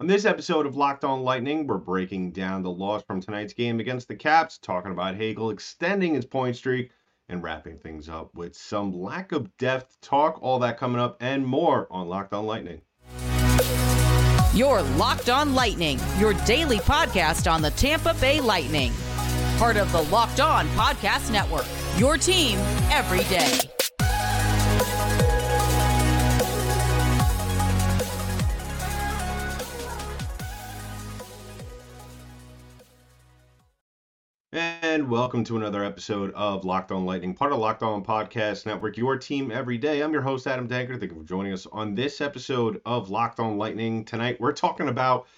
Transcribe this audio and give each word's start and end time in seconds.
On 0.00 0.06
this 0.06 0.24
episode 0.24 0.64
of 0.64 0.76
Locked 0.76 1.04
On 1.04 1.24
Lightning, 1.24 1.66
we're 1.66 1.76
breaking 1.76 2.30
down 2.30 2.62
the 2.62 2.70
loss 2.70 3.02
from 3.02 3.20
tonight's 3.20 3.52
game 3.52 3.80
against 3.80 4.08
the 4.08 4.16
Caps, 4.16 4.56
talking 4.56 4.92
about 4.92 5.14
Hagel 5.14 5.50
extending 5.50 6.14
his 6.14 6.24
point 6.24 6.56
streak, 6.56 6.90
and 7.28 7.42
wrapping 7.42 7.76
things 7.76 8.08
up 8.08 8.34
with 8.34 8.56
some 8.56 8.98
lack 8.98 9.30
of 9.32 9.54
depth 9.58 10.00
talk. 10.00 10.38
All 10.40 10.58
that 10.60 10.78
coming 10.78 11.02
up 11.02 11.18
and 11.20 11.46
more 11.46 11.86
on 11.90 12.08
Locked 12.08 12.32
On 12.32 12.46
Lightning. 12.46 12.80
You're 14.54 14.80
Locked 14.96 15.28
On 15.28 15.54
Lightning, 15.54 16.00
your 16.18 16.32
daily 16.46 16.78
podcast 16.78 17.52
on 17.52 17.60
the 17.60 17.70
Tampa 17.72 18.14
Bay 18.14 18.40
Lightning. 18.40 18.94
Part 19.58 19.76
of 19.76 19.92
the 19.92 20.04
Locked 20.04 20.40
On 20.40 20.66
Podcast 20.68 21.30
Network, 21.30 21.66
your 21.98 22.16
team 22.16 22.58
every 22.90 23.24
day. 23.24 23.58
And 34.90 35.08
welcome 35.08 35.44
to 35.44 35.56
another 35.56 35.84
episode 35.84 36.32
of 36.32 36.64
Locked 36.64 36.90
On 36.90 37.06
Lightning, 37.06 37.32
part 37.32 37.52
of 37.52 37.60
Locked 37.60 37.84
On 37.84 38.04
Podcast 38.04 38.66
Network, 38.66 38.96
your 38.96 39.16
team 39.16 39.52
every 39.52 39.78
day. 39.78 40.00
I'm 40.00 40.12
your 40.12 40.20
host, 40.20 40.48
Adam 40.48 40.66
Danker. 40.66 40.98
Thank 40.98 41.12
you 41.12 41.18
for 41.18 41.24
joining 41.24 41.52
us 41.52 41.64
on 41.70 41.94
this 41.94 42.20
episode 42.20 42.82
of 42.84 43.08
Locked 43.08 43.38
On 43.38 43.56
Lightning. 43.56 44.04
Tonight, 44.04 44.40
we're 44.40 44.52
talking 44.52 44.88
about 44.88 45.28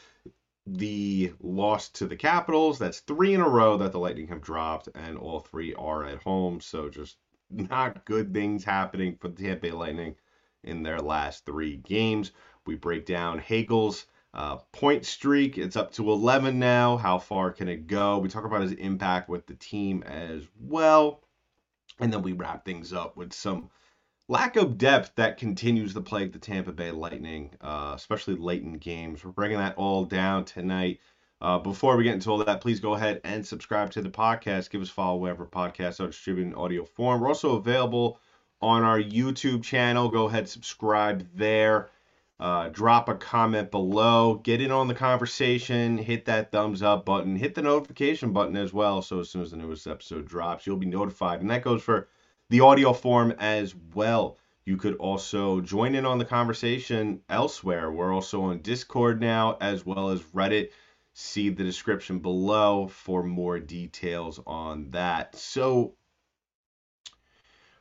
the 0.66 1.34
loss 1.38 1.90
to 1.90 2.06
the 2.06 2.16
Capitals. 2.16 2.78
That's 2.78 3.00
three 3.00 3.34
in 3.34 3.42
a 3.42 3.48
row 3.48 3.76
that 3.76 3.92
the 3.92 3.98
Lightning 3.98 4.28
have 4.28 4.40
dropped, 4.40 4.88
and 4.94 5.18
all 5.18 5.40
three 5.40 5.74
are 5.74 6.06
at 6.06 6.22
home. 6.22 6.62
So, 6.62 6.88
just 6.88 7.18
not 7.50 8.06
good 8.06 8.32
things 8.32 8.64
happening 8.64 9.18
for 9.20 9.28
the 9.28 9.42
Tampa 9.42 9.60
Bay 9.60 9.72
Lightning 9.72 10.14
in 10.64 10.82
their 10.82 10.98
last 10.98 11.44
three 11.44 11.76
games. 11.76 12.30
We 12.64 12.76
break 12.76 13.04
down 13.04 13.38
Hagel's 13.38 14.06
uh, 14.34 14.56
point 14.72 15.04
streak, 15.04 15.58
it's 15.58 15.76
up 15.76 15.92
to 15.92 16.10
11 16.10 16.58
now. 16.58 16.96
How 16.96 17.18
far 17.18 17.50
can 17.50 17.68
it 17.68 17.86
go? 17.86 18.18
We 18.18 18.28
talk 18.28 18.44
about 18.44 18.62
his 18.62 18.72
impact 18.72 19.28
with 19.28 19.46
the 19.46 19.54
team 19.54 20.02
as 20.04 20.42
well. 20.58 21.22
And 22.00 22.12
then 22.12 22.22
we 22.22 22.32
wrap 22.32 22.64
things 22.64 22.92
up 22.92 23.16
with 23.16 23.32
some 23.32 23.70
lack 24.28 24.56
of 24.56 24.78
depth 24.78 25.12
that 25.16 25.36
continues 25.36 25.92
to 25.94 26.00
plague 26.00 26.32
the 26.32 26.38
Tampa 26.38 26.72
Bay 26.72 26.90
Lightning, 26.90 27.50
uh, 27.60 27.92
especially 27.94 28.36
late 28.36 28.62
in 28.62 28.78
games. 28.78 29.24
We're 29.24 29.32
bringing 29.32 29.58
that 29.58 29.76
all 29.76 30.04
down 30.04 30.46
tonight. 30.46 31.00
Uh, 31.42 31.58
before 31.58 31.96
we 31.96 32.04
get 32.04 32.14
into 32.14 32.30
all 32.30 32.38
that, 32.38 32.60
please 32.60 32.80
go 32.80 32.94
ahead 32.94 33.20
and 33.24 33.44
subscribe 33.44 33.90
to 33.90 34.00
the 34.00 34.08
podcast. 34.08 34.70
Give 34.70 34.80
us 34.80 34.88
a 34.88 34.92
follow 34.92 35.18
wherever 35.18 35.44
podcasts 35.44 36.00
are 36.00 36.06
distributed 36.06 36.52
in 36.52 36.54
audio 36.54 36.84
form. 36.84 37.20
We're 37.20 37.28
also 37.28 37.56
available 37.56 38.18
on 38.62 38.84
our 38.84 38.98
YouTube 38.98 39.62
channel. 39.64 40.08
Go 40.08 40.28
ahead, 40.28 40.48
subscribe 40.48 41.28
there. 41.34 41.90
Uh, 42.42 42.68
drop 42.70 43.08
a 43.08 43.14
comment 43.14 43.70
below, 43.70 44.34
get 44.34 44.60
in 44.60 44.72
on 44.72 44.88
the 44.88 44.94
conversation, 44.94 45.96
hit 45.96 46.24
that 46.24 46.50
thumbs 46.50 46.82
up 46.82 47.04
button, 47.04 47.36
hit 47.36 47.54
the 47.54 47.62
notification 47.62 48.32
button 48.32 48.56
as 48.56 48.72
well. 48.72 49.00
So 49.00 49.20
as 49.20 49.30
soon 49.30 49.42
as 49.42 49.52
the 49.52 49.56
newest 49.56 49.86
episode 49.86 50.26
drops, 50.26 50.66
you'll 50.66 50.76
be 50.76 50.86
notified. 50.86 51.40
And 51.40 51.48
that 51.52 51.62
goes 51.62 51.84
for 51.84 52.08
the 52.50 52.58
audio 52.58 52.94
form 52.94 53.32
as 53.38 53.76
well. 53.94 54.38
You 54.64 54.76
could 54.76 54.96
also 54.96 55.60
join 55.60 55.94
in 55.94 56.04
on 56.04 56.18
the 56.18 56.24
conversation 56.24 57.20
elsewhere. 57.28 57.92
We're 57.92 58.12
also 58.12 58.42
on 58.42 58.58
Discord 58.58 59.20
now 59.20 59.56
as 59.60 59.86
well 59.86 60.08
as 60.08 60.20
Reddit. 60.34 60.70
See 61.14 61.48
the 61.48 61.62
description 61.62 62.18
below 62.18 62.88
for 62.88 63.22
more 63.22 63.60
details 63.60 64.40
on 64.48 64.90
that. 64.90 65.36
So, 65.36 65.94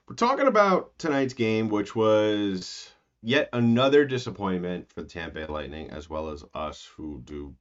we're 0.08 0.14
talking 0.14 0.46
about 0.46 1.00
tonight's 1.00 1.34
game, 1.34 1.70
which 1.70 1.96
was 1.96 2.92
yet 3.22 3.50
another 3.54 4.06
disappointment 4.06 4.90
for 4.90 5.02
the 5.02 5.08
Tampa 5.08 5.42
Bay 5.42 5.46
Lightning, 5.46 5.90
as 5.92 6.10
well 6.10 6.30
as 6.30 6.44
us 6.54 6.90
who 6.96 7.22
do 7.24 7.56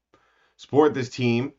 support 0.56 0.94
this 0.94 1.10
team. 1.10 1.52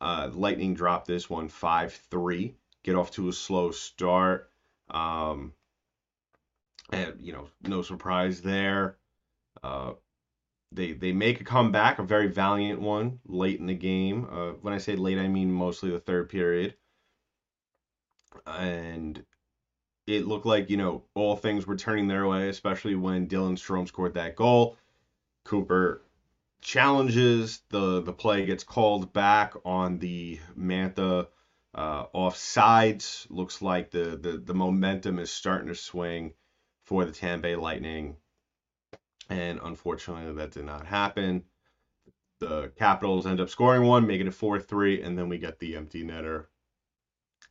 Uh, 0.00 0.30
Lightning 0.32 0.74
dropped 0.74 1.06
this 1.06 1.30
one 1.30 1.48
5 1.48 1.92
3, 1.92 2.54
get 2.82 2.96
off 2.96 3.10
to 3.12 3.28
a 3.28 3.32
slow 3.32 3.70
start. 3.70 4.50
Um, 4.90 5.52
and, 6.90 7.14
you 7.20 7.32
know, 7.32 7.48
no 7.62 7.82
surprise 7.82 8.42
there. 8.42 8.96
Uh, 9.62 9.92
they, 10.72 10.92
they 10.92 11.12
make 11.12 11.40
a 11.40 11.44
comeback, 11.44 11.98
a 11.98 12.02
very 12.02 12.28
valiant 12.28 12.80
one, 12.80 13.20
late 13.26 13.60
in 13.60 13.66
the 13.66 13.74
game. 13.74 14.26
Uh, 14.30 14.50
when 14.60 14.74
I 14.74 14.78
say 14.78 14.96
late, 14.96 15.18
I 15.18 15.28
mean 15.28 15.52
mostly 15.52 15.90
the 15.90 16.00
third 16.00 16.28
period. 16.28 16.74
And 18.46 19.24
it 20.06 20.26
looked 20.26 20.46
like 20.46 20.70
you 20.70 20.76
know 20.76 21.04
all 21.14 21.36
things 21.36 21.66
were 21.66 21.76
turning 21.76 22.08
their 22.08 22.26
way, 22.26 22.48
especially 22.48 22.94
when 22.94 23.28
Dylan 23.28 23.56
Strome 23.56 23.88
scored 23.88 24.14
that 24.14 24.36
goal. 24.36 24.76
Cooper 25.44 26.02
challenges 26.60 27.62
the 27.70 28.02
the 28.02 28.12
play 28.12 28.46
gets 28.46 28.64
called 28.64 29.12
back 29.12 29.54
on 29.64 29.98
the 29.98 30.38
Mantha 30.58 31.28
uh, 31.74 32.06
offsides. 32.14 33.26
Looks 33.30 33.62
like 33.62 33.90
the, 33.90 34.16
the 34.20 34.42
the 34.44 34.54
momentum 34.54 35.18
is 35.18 35.30
starting 35.30 35.68
to 35.68 35.74
swing 35.74 36.34
for 36.84 37.04
the 37.04 37.12
Tampa 37.12 37.42
Bay 37.42 37.56
Lightning, 37.56 38.16
and 39.28 39.60
unfortunately 39.62 40.32
that 40.34 40.52
did 40.52 40.64
not 40.64 40.86
happen. 40.86 41.44
The 42.40 42.72
Capitals 42.76 43.24
end 43.24 43.40
up 43.40 43.50
scoring 43.50 43.84
one, 43.84 44.06
making 44.06 44.26
it 44.26 44.34
four 44.34 44.58
three, 44.58 45.00
and 45.00 45.16
then 45.16 45.28
we 45.28 45.38
get 45.38 45.60
the 45.60 45.76
empty 45.76 46.02
netter 46.02 46.46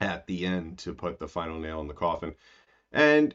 at 0.01 0.25
the 0.25 0.45
end 0.45 0.79
to 0.79 0.93
put 0.93 1.19
the 1.19 1.27
final 1.27 1.59
nail 1.59 1.79
in 1.79 1.87
the 1.87 1.93
coffin. 1.93 2.33
And 2.91 3.33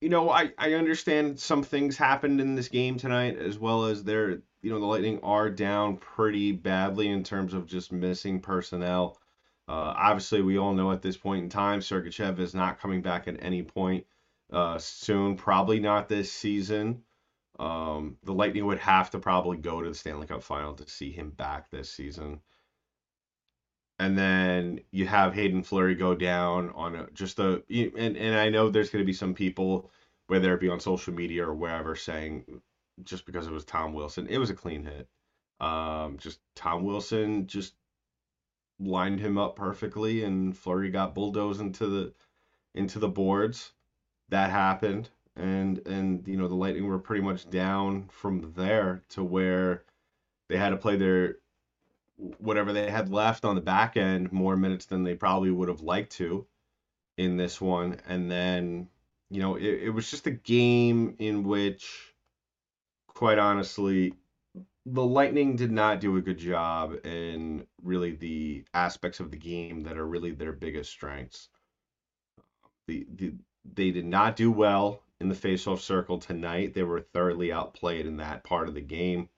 you 0.00 0.10
know, 0.10 0.30
I 0.30 0.52
I 0.58 0.74
understand 0.74 1.40
some 1.40 1.62
things 1.62 1.96
happened 1.96 2.40
in 2.40 2.54
this 2.54 2.68
game 2.68 2.98
tonight 2.98 3.38
as 3.38 3.58
well 3.58 3.86
as 3.86 4.04
they're 4.04 4.42
you 4.62 4.70
know 4.70 4.78
the 4.78 4.86
Lightning 4.86 5.18
are 5.22 5.50
down 5.50 5.96
pretty 5.96 6.52
badly 6.52 7.08
in 7.08 7.24
terms 7.24 7.54
of 7.54 7.66
just 7.66 7.90
missing 7.90 8.40
personnel. 8.40 9.18
Uh, 9.68 9.94
obviously, 9.96 10.42
we 10.42 10.58
all 10.58 10.74
know 10.74 10.92
at 10.92 11.02
this 11.02 11.16
point 11.16 11.42
in 11.42 11.48
time, 11.48 11.80
Sergachev 11.80 12.38
is 12.38 12.54
not 12.54 12.78
coming 12.78 13.02
back 13.02 13.26
at 13.26 13.42
any 13.42 13.62
point 13.62 14.04
uh, 14.52 14.78
soon. 14.78 15.34
Probably 15.34 15.80
not 15.80 16.08
this 16.08 16.30
season. 16.30 17.02
Um, 17.58 18.18
the 18.22 18.34
Lightning 18.34 18.66
would 18.66 18.78
have 18.78 19.10
to 19.10 19.18
probably 19.18 19.56
go 19.56 19.82
to 19.82 19.88
the 19.88 19.94
Stanley 19.94 20.26
Cup 20.26 20.42
final 20.42 20.74
to 20.74 20.88
see 20.88 21.10
him 21.10 21.30
back 21.30 21.70
this 21.70 21.90
season 21.90 22.40
and 23.98 24.16
then 24.16 24.80
you 24.90 25.06
have 25.06 25.34
Hayden 25.34 25.62
Fleury 25.62 25.94
go 25.94 26.14
down 26.14 26.70
on 26.74 26.94
a, 26.94 27.10
just 27.12 27.38
a 27.38 27.62
and 27.70 28.16
and 28.16 28.36
I 28.36 28.50
know 28.50 28.68
there's 28.68 28.90
going 28.90 29.02
to 29.02 29.06
be 29.06 29.12
some 29.12 29.34
people 29.34 29.90
whether 30.28 30.52
it 30.54 30.60
be 30.60 30.68
on 30.68 30.80
social 30.80 31.14
media 31.14 31.46
or 31.46 31.54
wherever 31.54 31.94
saying 31.94 32.60
just 33.04 33.26
because 33.26 33.46
it 33.46 33.52
was 33.52 33.64
Tom 33.64 33.92
Wilson, 33.92 34.26
it 34.28 34.38
was 34.38 34.50
a 34.50 34.54
clean 34.54 34.84
hit. 34.84 35.08
Um, 35.60 36.18
just 36.18 36.40
Tom 36.54 36.84
Wilson 36.84 37.46
just 37.46 37.74
lined 38.78 39.20
him 39.20 39.38
up 39.38 39.56
perfectly, 39.56 40.24
and 40.24 40.56
Fleury 40.56 40.90
got 40.90 41.14
bulldozed 41.14 41.60
into 41.60 41.86
the 41.86 42.12
into 42.74 42.98
the 42.98 43.08
boards. 43.08 43.72
That 44.28 44.50
happened, 44.50 45.10
and 45.36 45.86
and 45.86 46.26
you 46.26 46.36
know 46.36 46.48
the 46.48 46.54
Lightning 46.54 46.86
were 46.86 46.98
pretty 46.98 47.22
much 47.22 47.48
down 47.48 48.08
from 48.10 48.52
there 48.56 49.02
to 49.10 49.22
where 49.22 49.84
they 50.48 50.56
had 50.56 50.70
to 50.70 50.76
play 50.76 50.96
their 50.96 51.36
whatever 52.16 52.72
they 52.72 52.90
had 52.90 53.10
left 53.10 53.44
on 53.44 53.54
the 53.54 53.60
back 53.60 53.96
end 53.96 54.32
more 54.32 54.56
minutes 54.56 54.86
than 54.86 55.04
they 55.04 55.14
probably 55.14 55.50
would 55.50 55.68
have 55.68 55.82
liked 55.82 56.12
to 56.12 56.46
in 57.16 57.36
this 57.36 57.60
one. 57.60 58.00
And 58.08 58.30
then, 58.30 58.88
you 59.30 59.40
know, 59.40 59.56
it, 59.56 59.64
it 59.64 59.90
was 59.90 60.10
just 60.10 60.26
a 60.26 60.32
game 60.32 61.16
in 61.18 61.44
which, 61.44 62.14
quite 63.08 63.38
honestly, 63.38 64.14
the 64.86 65.04
Lightning 65.04 65.56
did 65.56 65.72
not 65.72 66.00
do 66.00 66.16
a 66.16 66.22
good 66.22 66.38
job 66.38 66.94
in 67.04 67.66
really 67.82 68.12
the 68.12 68.64
aspects 68.72 69.20
of 69.20 69.30
the 69.30 69.36
game 69.36 69.82
that 69.82 69.98
are 69.98 70.06
really 70.06 70.30
their 70.30 70.52
biggest 70.52 70.90
strengths. 70.90 71.48
The, 72.86 73.06
the 73.16 73.34
they 73.74 73.90
did 73.90 74.06
not 74.06 74.36
do 74.36 74.52
well 74.52 75.02
in 75.20 75.28
the 75.28 75.34
faceoff 75.34 75.80
circle 75.80 76.18
tonight. 76.18 76.72
They 76.72 76.84
were 76.84 77.00
thoroughly 77.00 77.50
outplayed 77.52 78.06
in 78.06 78.18
that 78.18 78.44
part 78.44 78.68
of 78.68 78.74
the 78.74 78.80
game. 78.80 79.28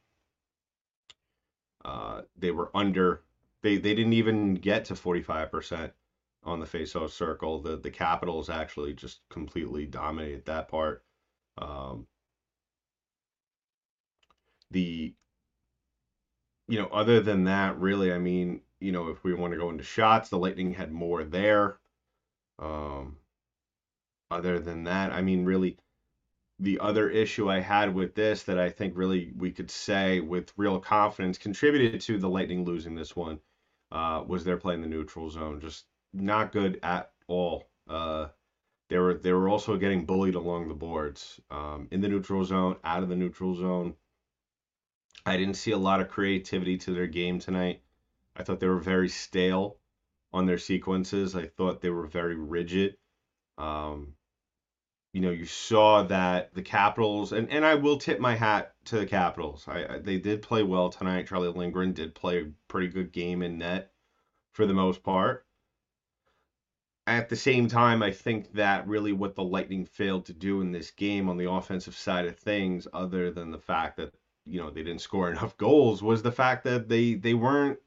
Uh, 1.84 2.22
they 2.36 2.50
were 2.50 2.70
under. 2.74 3.22
They 3.62 3.76
they 3.76 3.94
didn't 3.94 4.12
even 4.14 4.54
get 4.54 4.84
to 4.86 4.94
45% 4.94 5.92
on 6.44 6.60
the 6.60 6.66
faceoff 6.66 7.10
circle. 7.10 7.60
The 7.60 7.76
the 7.76 7.90
Capitals 7.90 8.50
actually 8.50 8.94
just 8.94 9.20
completely 9.28 9.86
dominated 9.86 10.44
that 10.46 10.68
part. 10.68 11.04
Um, 11.58 12.06
the 14.70 15.14
you 16.68 16.78
know, 16.78 16.88
other 16.88 17.20
than 17.20 17.44
that, 17.44 17.78
really, 17.78 18.12
I 18.12 18.18
mean, 18.18 18.60
you 18.80 18.92
know, 18.92 19.08
if 19.08 19.24
we 19.24 19.34
want 19.34 19.52
to 19.52 19.58
go 19.58 19.70
into 19.70 19.84
shots, 19.84 20.28
the 20.28 20.38
Lightning 20.38 20.74
had 20.74 20.92
more 20.92 21.24
there. 21.24 21.78
Um, 22.58 23.16
other 24.30 24.58
than 24.58 24.84
that, 24.84 25.12
I 25.12 25.22
mean, 25.22 25.44
really, 25.44 25.78
the 26.60 26.78
other 26.80 27.08
issue 27.08 27.50
I 27.50 27.60
had 27.60 27.94
with 27.94 28.14
this 28.14 28.42
that 28.44 28.58
I 28.58 28.70
think 28.70 28.96
really 28.96 29.32
we 29.36 29.52
could 29.52 29.70
say 29.70 30.20
with 30.20 30.52
real 30.56 30.80
confidence 30.80 31.38
contributed 31.38 32.00
to 32.02 32.18
the 32.18 32.28
Lightning 32.28 32.64
losing 32.64 32.94
this 32.94 33.14
one 33.14 33.38
uh, 33.92 34.24
was 34.26 34.44
their 34.44 34.56
play 34.56 34.74
in 34.74 34.82
the 34.82 34.88
neutral 34.88 35.30
zone. 35.30 35.60
Just 35.60 35.86
not 36.12 36.52
good 36.52 36.80
at 36.82 37.12
all. 37.28 37.68
Uh, 37.88 38.28
they 38.88 38.98
were 38.98 39.14
they 39.14 39.32
were 39.32 39.48
also 39.48 39.76
getting 39.76 40.04
bullied 40.04 40.34
along 40.34 40.68
the 40.68 40.74
boards 40.74 41.40
um, 41.50 41.88
in 41.90 42.00
the 42.00 42.08
neutral 42.08 42.44
zone, 42.44 42.76
out 42.84 43.02
of 43.02 43.08
the 43.08 43.16
neutral 43.16 43.54
zone. 43.54 43.94
I 45.26 45.36
didn't 45.36 45.54
see 45.54 45.72
a 45.72 45.78
lot 45.78 46.00
of 46.00 46.08
creativity 46.08 46.78
to 46.78 46.92
their 46.92 47.06
game 47.06 47.38
tonight. 47.38 47.82
I 48.34 48.42
thought 48.42 48.60
they 48.60 48.68
were 48.68 48.78
very 48.78 49.08
stale 49.08 49.76
on 50.32 50.46
their 50.46 50.58
sequences. 50.58 51.34
I 51.34 51.46
thought 51.46 51.80
they 51.80 51.90
were 51.90 52.06
very 52.06 52.34
rigid. 52.34 52.96
Um, 53.58 54.14
you 55.18 55.24
know, 55.24 55.32
you 55.32 55.46
saw 55.46 56.04
that 56.04 56.54
the 56.54 56.62
Capitals, 56.62 57.32
and, 57.32 57.50
and 57.50 57.66
I 57.66 57.74
will 57.74 57.98
tip 57.98 58.20
my 58.20 58.36
hat 58.36 58.74
to 58.84 58.98
the 59.00 59.06
Capitals. 59.06 59.64
I, 59.66 59.84
I 59.94 59.98
they 59.98 60.16
did 60.16 60.42
play 60.42 60.62
well 60.62 60.90
tonight. 60.90 61.26
Charlie 61.26 61.48
Lindgren 61.48 61.92
did 61.92 62.14
play 62.14 62.38
a 62.38 62.52
pretty 62.68 62.86
good 62.86 63.10
game 63.10 63.42
in 63.42 63.58
net 63.58 63.90
for 64.52 64.64
the 64.64 64.74
most 64.74 65.02
part. 65.02 65.44
At 67.08 67.28
the 67.28 67.34
same 67.34 67.66
time, 67.66 68.00
I 68.00 68.12
think 68.12 68.52
that 68.52 68.86
really 68.86 69.12
what 69.12 69.34
the 69.34 69.42
Lightning 69.42 69.86
failed 69.86 70.24
to 70.26 70.32
do 70.32 70.60
in 70.60 70.70
this 70.70 70.92
game 70.92 71.28
on 71.28 71.36
the 71.36 71.50
offensive 71.50 71.96
side 71.96 72.26
of 72.26 72.38
things, 72.38 72.86
other 72.92 73.32
than 73.32 73.50
the 73.50 73.58
fact 73.58 73.96
that 73.96 74.14
you 74.46 74.60
know 74.60 74.70
they 74.70 74.84
didn't 74.84 75.00
score 75.00 75.28
enough 75.32 75.56
goals, 75.56 76.00
was 76.00 76.22
the 76.22 76.30
fact 76.30 76.62
that 76.62 76.88
they 76.88 77.14
they 77.14 77.34
weren't 77.34 77.80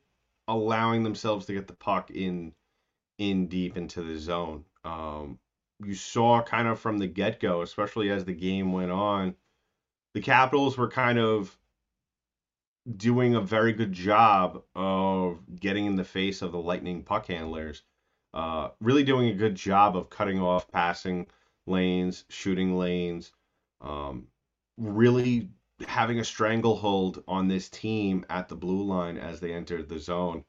allowing 0.50 1.04
themselves 1.04 1.45
to 1.45 1.54
get 1.54 1.68
the 1.68 1.74
puck 1.74 2.12
in 2.12 2.51
in 3.19 3.48
deep 3.48 3.77
into 3.77 4.04
the 4.04 4.19
zone. 4.19 4.66
Um, 4.84 5.39
you 5.83 5.95
saw 5.95 6.42
kind 6.42 6.68
of 6.68 6.80
from 6.80 6.98
the 6.98 7.07
get 7.07 7.39
go, 7.39 7.62
especially 7.62 8.10
as 8.10 8.25
the 8.25 8.33
game 8.33 8.72
went 8.72 8.92
on, 8.92 9.36
the 10.13 10.22
Capitals 10.22 10.78
were 10.78 10.89
kind 10.89 11.19
of 11.19 11.57
doing 12.98 13.36
a 13.36 13.42
very 13.42 13.74
good 13.74 13.94
job 13.94 14.63
of 14.75 15.39
getting 15.60 15.86
in 15.86 15.95
the 15.95 16.04
face 16.04 16.42
of 16.42 16.51
the 16.51 16.60
Lightning 16.60 17.04
puck 17.04 17.28
handlers. 17.28 17.83
Uh, 18.33 18.69
really 18.80 19.04
doing 19.04 19.30
a 19.30 19.33
good 19.33 19.56
job 19.56 19.95
of 19.95 20.10
cutting 20.10 20.42
off 20.42 20.72
passing 20.72 21.28
lanes, 21.68 22.24
shooting 22.30 22.77
lanes, 22.77 23.31
um, 23.81 24.27
really 24.77 25.50
having 25.88 26.19
a 26.19 26.24
stranglehold 26.24 27.24
on 27.27 27.48
this 27.48 27.69
team 27.69 28.25
at 28.30 28.48
the 28.48 28.56
blue 28.56 28.84
line 28.84 29.18
as 29.18 29.39
they 29.39 29.54
entered 29.54 29.89
the 29.89 30.00
zone. 30.00 30.44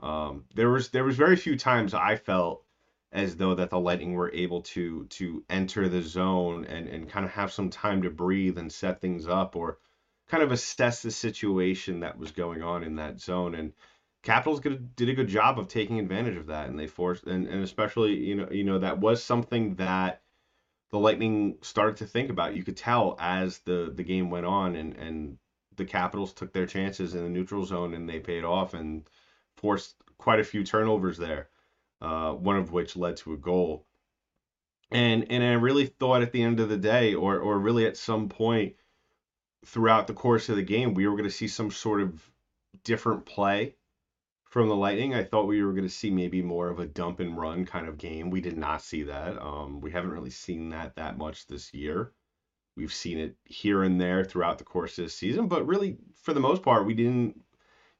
Um, 0.00 0.44
there 0.54 0.68
was 0.68 0.90
there 0.90 1.04
was 1.04 1.16
very 1.16 1.36
few 1.36 1.56
times 1.56 1.94
I 1.94 2.16
felt 2.16 2.64
as 3.12 3.36
though 3.36 3.54
that 3.54 3.70
the 3.70 3.78
Lightning 3.78 4.14
were 4.14 4.32
able 4.32 4.62
to 4.62 5.04
to 5.06 5.44
enter 5.50 5.88
the 5.88 6.02
zone 6.02 6.64
and 6.64 6.88
and 6.88 7.08
kind 7.08 7.24
of 7.24 7.32
have 7.32 7.52
some 7.52 7.70
time 7.70 8.02
to 8.02 8.10
breathe 8.10 8.58
and 8.58 8.72
set 8.72 9.00
things 9.00 9.28
up 9.28 9.54
or 9.54 9.78
kind 10.28 10.42
of 10.42 10.50
assess 10.50 11.02
the 11.02 11.10
situation 11.10 12.00
that 12.00 12.18
was 12.18 12.32
going 12.32 12.62
on 12.62 12.82
in 12.82 12.96
that 12.96 13.20
zone 13.20 13.54
and 13.54 13.72
Capitals 14.22 14.60
did 14.60 15.08
a 15.08 15.14
good 15.14 15.26
job 15.26 15.58
of 15.58 15.66
taking 15.66 15.98
advantage 15.98 16.36
of 16.36 16.46
that 16.46 16.68
and 16.68 16.78
they 16.78 16.86
forced 16.86 17.24
and, 17.24 17.46
and 17.48 17.62
especially 17.62 18.14
you 18.14 18.36
know 18.36 18.48
you 18.50 18.64
know 18.64 18.78
that 18.78 18.98
was 18.98 19.22
something 19.22 19.74
that 19.74 20.22
the 20.90 20.98
Lightning 20.98 21.56
started 21.62 21.96
to 21.96 22.06
think 22.06 22.30
about. 22.30 22.54
You 22.54 22.62
could 22.62 22.76
tell 22.76 23.16
as 23.18 23.58
the 23.60 23.92
the 23.94 24.04
game 24.04 24.30
went 24.30 24.46
on 24.46 24.76
and 24.76 24.96
and 24.96 25.38
the 25.76 25.84
Capitals 25.84 26.32
took 26.32 26.52
their 26.52 26.66
chances 26.66 27.14
in 27.14 27.24
the 27.24 27.30
neutral 27.30 27.64
zone 27.64 27.94
and 27.94 28.08
they 28.08 28.20
paid 28.20 28.44
off 28.44 28.74
and 28.74 29.08
forced 29.56 29.96
quite 30.18 30.38
a 30.38 30.44
few 30.44 30.62
turnovers 30.62 31.18
there 31.18 31.48
uh, 32.02 32.32
one 32.32 32.56
of 32.56 32.72
which 32.72 32.96
led 32.96 33.16
to 33.18 33.32
a 33.32 33.38
goal. 33.38 33.86
And 34.90 35.30
and 35.30 35.42
I 35.42 35.52
really 35.52 35.86
thought 35.86 36.22
at 36.22 36.32
the 36.32 36.42
end 36.42 36.60
of 36.60 36.68
the 36.68 36.76
day, 36.76 37.14
or 37.14 37.38
or 37.38 37.58
really 37.58 37.86
at 37.86 37.96
some 37.96 38.28
point 38.28 38.74
throughout 39.64 40.06
the 40.06 40.14
course 40.14 40.48
of 40.48 40.56
the 40.56 40.62
game, 40.62 40.92
we 40.92 41.06
were 41.06 41.16
going 41.16 41.28
to 41.28 41.34
see 41.34 41.48
some 41.48 41.70
sort 41.70 42.02
of 42.02 42.20
different 42.84 43.24
play 43.24 43.76
from 44.44 44.68
the 44.68 44.76
Lightning. 44.76 45.14
I 45.14 45.24
thought 45.24 45.46
we 45.46 45.62
were 45.62 45.72
going 45.72 45.88
to 45.88 45.94
see 45.94 46.10
maybe 46.10 46.42
more 46.42 46.68
of 46.68 46.78
a 46.78 46.86
dump 46.86 47.20
and 47.20 47.38
run 47.38 47.64
kind 47.64 47.88
of 47.88 47.96
game. 47.96 48.28
We 48.28 48.42
did 48.42 48.58
not 48.58 48.82
see 48.82 49.04
that. 49.04 49.40
Um, 49.40 49.80
we 49.80 49.92
haven't 49.92 50.10
really 50.10 50.30
seen 50.30 50.68
that 50.70 50.96
that 50.96 51.16
much 51.16 51.46
this 51.46 51.72
year. 51.72 52.12
We've 52.76 52.92
seen 52.92 53.18
it 53.18 53.36
here 53.44 53.84
and 53.84 54.00
there 54.00 54.24
throughout 54.24 54.58
the 54.58 54.64
course 54.64 54.98
of 54.98 55.04
this 55.04 55.14
season, 55.14 55.46
but 55.46 55.66
really, 55.66 55.98
for 56.22 56.34
the 56.34 56.40
most 56.40 56.62
part, 56.62 56.86
we 56.86 56.94
didn't 56.94 57.40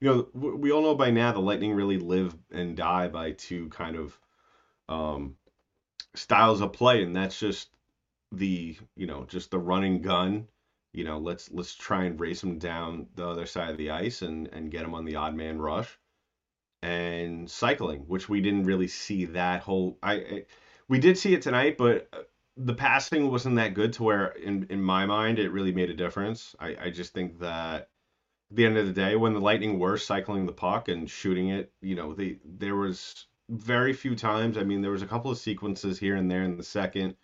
you 0.03 0.09
know, 0.09 0.29
we 0.35 0.73
all 0.73 0.83
know 0.83 0.97
by 0.97 1.13
now 1.13 1.31
the 1.31 1.39
Lightning 1.39 1.75
really 1.75 1.97
live 1.97 2.35
and 2.51 2.77
die 2.77 3.07
by 3.07 3.31
two 3.31 3.69
kind 3.69 3.95
of 3.95 4.19
um, 4.89 5.37
styles 6.17 6.61
of 6.61 6.73
play, 6.73 7.05
and 7.05 7.15
that's 7.15 7.39
just 7.39 7.69
the 8.33 8.77
you 8.97 9.07
know 9.07 9.25
just 9.27 9.53
the 9.53 9.61
running 9.61 10.03
gun. 10.03 10.49
You 10.93 11.05
know, 11.05 11.19
let's 11.19 11.53
let's 11.53 11.77
try 11.77 12.03
and 12.03 12.19
race 12.19 12.41
them 12.41 12.59
down 12.59 13.07
the 13.15 13.29
other 13.29 13.47
side 13.47 13.71
of 13.71 13.77
the 13.77 13.91
ice 13.91 14.23
and 14.23 14.49
and 14.49 14.73
get 14.73 14.83
them 14.83 14.93
on 14.93 15.05
the 15.05 15.15
odd 15.15 15.37
man 15.37 15.61
rush, 15.61 15.97
and 16.83 17.49
cycling, 17.49 18.01
which 18.09 18.29
we 18.29 18.41
didn't 18.41 18.65
really 18.65 18.89
see 18.89 19.27
that 19.27 19.63
whole. 19.63 19.99
I, 20.03 20.15
I 20.15 20.45
we 20.89 20.99
did 20.99 21.17
see 21.17 21.33
it 21.33 21.43
tonight, 21.43 21.79
but 21.79 22.09
uh, 22.13 22.23
the 22.57 22.75
passing 22.75 23.31
wasn't 23.31 23.55
that 23.55 23.75
good 23.75 23.93
to 23.93 24.03
where 24.03 24.27
in 24.33 24.67
in 24.69 24.83
my 24.83 25.07
mind 25.07 25.39
it 25.39 25.53
really 25.53 25.73
made 25.73 25.91
a 25.91 25.95
difference. 25.95 26.57
I 26.59 26.77
I 26.87 26.91
just 26.91 27.15
think 27.15 27.39
that 27.39 27.89
the 28.55 28.67
end 28.67 28.77
of 28.77 28.87
the 28.87 28.93
day, 28.93 29.17
when 29.17 29.35
the 29.35 29.41
Lightning 29.41 29.79
were 29.79 29.97
cycling 29.97 30.47
the 30.47 30.53
puck 30.53 30.89
and 30.89 31.09
shooting 31.09 31.49
it, 31.49 31.73
you 31.81 31.95
know, 31.95 32.15
they 32.15 32.39
there 32.45 32.77
was 32.77 33.27
very 33.49 33.93
few 33.93 34.15
times. 34.15 34.57
I 34.59 34.65
mean, 34.65 34.83
there 34.83 34.91
was 34.91 35.03
a 35.03 35.07
couple 35.07 35.31
of 35.31 35.39
sequences 35.39 35.99
here 35.99 36.17
and 36.17 36.31
there 36.31 36.43
in 36.43 36.57
the 36.57 36.63
second, 36.63 37.17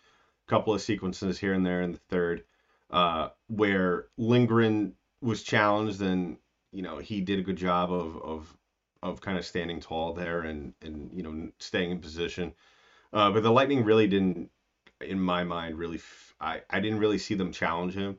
a 0.47 0.51
couple 0.51 0.75
of 0.75 0.81
sequences 0.81 1.39
here 1.39 1.53
and 1.55 1.65
there 1.67 1.83
in 1.83 1.93
the 1.93 2.01
third, 2.09 2.45
uh, 2.91 3.29
where 3.49 4.07
Lindgren 4.17 4.95
was 5.21 5.43
challenged 5.43 6.01
and 6.01 6.39
you 6.73 6.83
know 6.83 6.99
he 6.99 7.21
did 7.21 7.39
a 7.39 7.43
good 7.43 7.57
job 7.57 7.93
of 7.93 8.17
of 8.23 8.57
of 9.03 9.21
kind 9.21 9.39
of 9.39 9.45
standing 9.45 9.81
tall 9.81 10.13
there 10.15 10.41
and 10.41 10.75
and 10.83 11.11
you 11.13 11.23
know 11.23 11.51
staying 11.59 11.91
in 11.91 12.01
position. 12.01 12.55
Uh, 13.13 13.31
but 13.31 13.43
the 13.43 13.51
Lightning 13.51 13.85
really 13.85 14.07
didn't, 14.07 14.51
in 15.01 15.21
my 15.21 15.45
mind, 15.45 15.79
really. 15.79 16.01
I 16.41 16.63
I 16.71 16.81
didn't 16.81 17.01
really 17.01 17.19
see 17.19 17.35
them 17.35 17.53
challenge 17.53 17.95
him. 17.95 18.19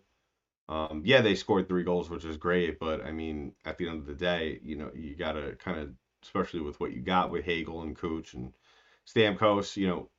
Um, 0.70 1.02
yeah, 1.04 1.22
they 1.22 1.34
scored 1.34 1.68
three 1.68 1.84
goals, 1.84 2.12
which 2.12 2.26
is 2.26 2.38
great, 2.38 2.80
but 2.80 3.04
I 3.04 3.12
mean, 3.12 3.54
at 3.66 3.78
the 3.80 3.90
end 3.90 4.00
of 4.00 4.06
the 4.06 4.14
day, 4.14 4.60
you 4.64 4.76
know, 4.76 4.92
you 4.94 5.16
got 5.16 5.34
to 5.34 5.56
kind 5.56 5.80
of, 5.80 5.90
especially 6.24 6.62
with 6.62 6.80
what 6.80 6.94
you 6.94 7.02
got 7.02 7.32
with 7.32 7.44
Hagel 7.44 7.82
and 7.82 7.98
Cooch 7.98 8.36
and 8.36 8.54
Stamkos, 9.08 9.76
you 9.76 9.88
know, 9.88 10.10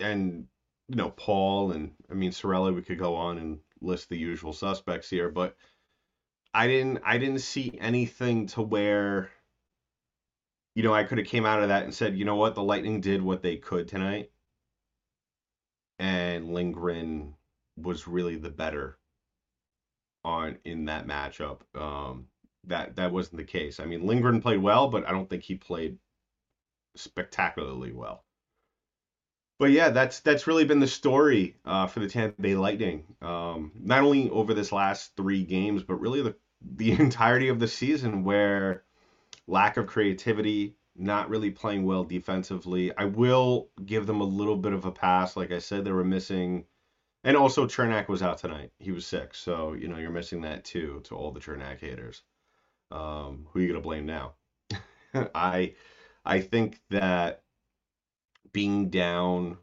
and 0.00 0.46
you 0.88 0.96
know 0.96 1.10
Paul 1.10 1.72
and 1.72 1.92
I 2.10 2.14
mean 2.14 2.32
Cirelli. 2.32 2.74
We 2.74 2.82
could 2.82 2.98
go 2.98 3.14
on 3.14 3.38
and 3.38 3.60
list 3.80 4.08
the 4.08 4.18
usual 4.18 4.52
suspects 4.52 5.08
here, 5.08 5.30
but 5.30 5.56
I 6.52 6.66
didn't, 6.66 7.00
I 7.04 7.18
didn't 7.18 7.40
see 7.40 7.78
anything 7.80 8.46
to 8.48 8.62
where, 8.62 9.30
you 10.74 10.82
know, 10.82 10.92
I 10.92 11.04
could 11.04 11.18
have 11.18 11.28
came 11.28 11.46
out 11.46 11.62
of 11.62 11.68
that 11.68 11.84
and 11.84 11.94
said, 11.94 12.16
you 12.18 12.24
know 12.24 12.36
what, 12.36 12.56
the 12.56 12.62
Lightning 12.62 13.00
did 13.00 13.22
what 13.22 13.42
they 13.42 13.56
could 13.56 13.86
tonight, 13.88 14.32
and 16.00 16.52
Lindgren 16.52 17.34
was 17.82 18.06
really 18.06 18.36
the 18.36 18.50
better 18.50 18.98
on 20.24 20.58
in 20.64 20.86
that 20.86 21.06
matchup. 21.06 21.60
Um, 21.74 22.26
that 22.64 22.96
that 22.96 23.12
wasn't 23.12 23.38
the 23.38 23.44
case. 23.44 23.80
I 23.80 23.86
mean, 23.86 24.06
Lindgren 24.06 24.42
played 24.42 24.62
well, 24.62 24.88
but 24.88 25.06
I 25.08 25.12
don't 25.12 25.28
think 25.28 25.42
he 25.42 25.54
played 25.54 25.98
spectacularly 26.96 27.92
well. 27.92 28.24
But 29.58 29.72
yeah, 29.72 29.90
that's 29.90 30.20
that's 30.20 30.46
really 30.46 30.64
been 30.64 30.80
the 30.80 30.86
story 30.86 31.56
uh, 31.64 31.86
for 31.86 32.00
the 32.00 32.08
Tampa 32.08 32.40
Bay 32.40 32.54
Lightning. 32.54 33.04
Um, 33.20 33.72
not 33.78 34.02
only 34.02 34.30
over 34.30 34.54
this 34.54 34.72
last 34.72 35.14
three 35.16 35.44
games, 35.44 35.82
but 35.82 36.00
really 36.00 36.22
the 36.22 36.36
the 36.62 36.92
entirety 37.00 37.48
of 37.48 37.60
the 37.60 37.68
season, 37.68 38.24
where 38.24 38.84
lack 39.46 39.76
of 39.76 39.86
creativity, 39.86 40.76
not 40.96 41.28
really 41.28 41.50
playing 41.50 41.84
well 41.84 42.04
defensively. 42.04 42.96
I 42.96 43.04
will 43.06 43.68
give 43.84 44.06
them 44.06 44.20
a 44.20 44.24
little 44.24 44.56
bit 44.56 44.72
of 44.72 44.84
a 44.84 44.92
pass. 44.92 45.36
Like 45.36 45.52
I 45.52 45.58
said, 45.58 45.84
they 45.84 45.92
were 45.92 46.04
missing 46.04 46.64
and 47.22 47.36
also, 47.36 47.66
Cernak 47.66 48.08
was 48.08 48.22
out 48.22 48.38
tonight. 48.38 48.72
He 48.78 48.92
was 48.92 49.06
sick, 49.06 49.34
so 49.34 49.74
you 49.74 49.88
know 49.88 49.98
you're 49.98 50.10
missing 50.10 50.40
that 50.42 50.64
too. 50.64 51.00
To 51.04 51.16
all 51.16 51.32
the 51.32 51.40
Cernak 51.40 51.80
haters, 51.80 52.22
um, 52.90 53.46
who 53.50 53.58
are 53.58 53.62
you 53.62 53.68
gonna 53.68 53.80
blame 53.80 54.06
now? 54.06 54.34
I 55.34 55.74
I 56.24 56.40
think 56.40 56.80
that 56.90 57.42
being 58.52 58.90
down 58.90 59.58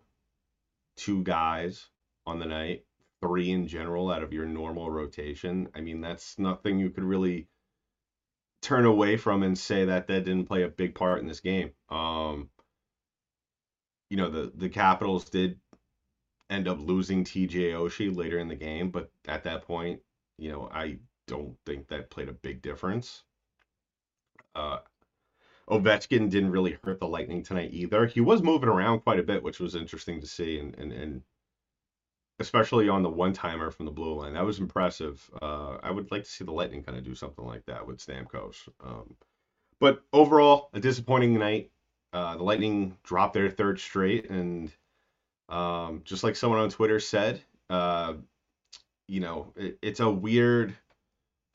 two 0.98 1.24
guys 1.24 1.88
on 2.26 2.40
the 2.40 2.46
night, 2.46 2.86
three 3.22 3.52
in 3.52 3.68
general 3.68 4.12
out 4.12 4.24
of 4.24 4.34
your 4.34 4.46
normal 4.46 4.90
rotation, 4.92 5.70
I 5.74 5.82
mean 5.82 6.02
that's 6.02 6.38
nothing 6.38 6.80
you 6.80 6.92
could 6.92 7.04
really 7.04 7.48
turn 8.62 8.86
away 8.86 9.18
from 9.18 9.44
and 9.44 9.58
say 9.58 9.86
that 9.86 10.08
that 10.08 10.26
didn't 10.26 10.48
play 10.48 10.64
a 10.64 10.68
big 10.68 10.94
part 10.96 11.22
in 11.22 11.28
this 11.28 11.40
game. 11.40 11.72
Um, 11.90 12.50
you 14.10 14.18
know 14.18 14.30
the 14.30 14.52
the 14.56 14.70
Capitals 14.70 15.30
did 15.30 15.60
end 16.50 16.68
up 16.68 16.80
losing 16.80 17.24
TJ 17.24 17.74
Oshie 17.74 18.16
later 18.16 18.40
in 18.40 18.48
the 18.48 18.56
game, 18.56 18.90
but 18.90 19.12
at 19.28 19.44
that 19.44 19.64
point, 19.64 20.02
you 20.38 20.52
know, 20.52 20.70
I 20.72 21.00
don't 21.28 21.58
think 21.66 21.88
that 21.88 22.10
played 22.10 22.30
a 22.30 22.34
big 22.34 22.62
difference. 22.62 23.24
Uh, 24.56 24.80
Ovechkin 25.70 26.30
didn't 26.30 26.52
really 26.52 26.78
hurt 26.84 27.00
the 27.00 27.08
Lightning 27.08 27.44
tonight 27.44 27.72
either. 27.74 28.06
He 28.06 28.22
was 28.22 28.42
moving 28.42 28.70
around 28.70 29.02
quite 29.02 29.20
a 29.20 29.24
bit, 29.24 29.44
which 29.44 29.60
was 29.60 29.76
interesting 29.76 30.22
to 30.22 30.28
see, 30.28 30.60
and 30.60 30.76
and, 30.76 30.94
and 30.94 31.22
especially 32.40 32.88
on 32.88 33.04
the 33.04 33.10
one 33.10 33.34
timer 33.34 33.72
from 33.72 33.86
the 33.86 33.92
blue 33.92 34.14
line, 34.14 34.34
that 34.34 34.46
was 34.46 34.60
impressive. 34.60 35.30
Uh, 35.42 35.78
I 35.82 35.92
would 35.92 36.12
like 36.12 36.24
to 36.24 36.30
see 36.30 36.46
the 36.46 36.52
Lightning 36.52 36.84
kind 36.84 36.98
of 36.98 37.04
do 37.04 37.16
something 37.16 37.46
like 37.46 37.66
that 37.66 37.86
with 37.86 37.98
Stamkos. 37.98 38.70
Um, 38.84 39.16
but 39.80 40.04
overall, 40.14 40.70
a 40.74 40.80
disappointing 40.80 41.38
night. 41.38 41.72
Uh, 42.14 42.38
the 42.38 42.44
Lightning 42.44 42.98
dropped 43.04 43.34
their 43.34 43.50
third 43.50 43.80
straight, 43.80 44.30
and 44.30 44.72
um, 45.50 46.02
just 46.04 46.24
like 46.24 46.36
someone 46.36 46.60
on 46.60 46.70
Twitter 46.70 47.00
said, 47.00 47.42
uh, 47.70 48.14
you 49.08 49.20
know, 49.20 49.54
it, 49.56 49.78
it's 49.82 50.00
a 50.00 50.10
weird 50.10 50.76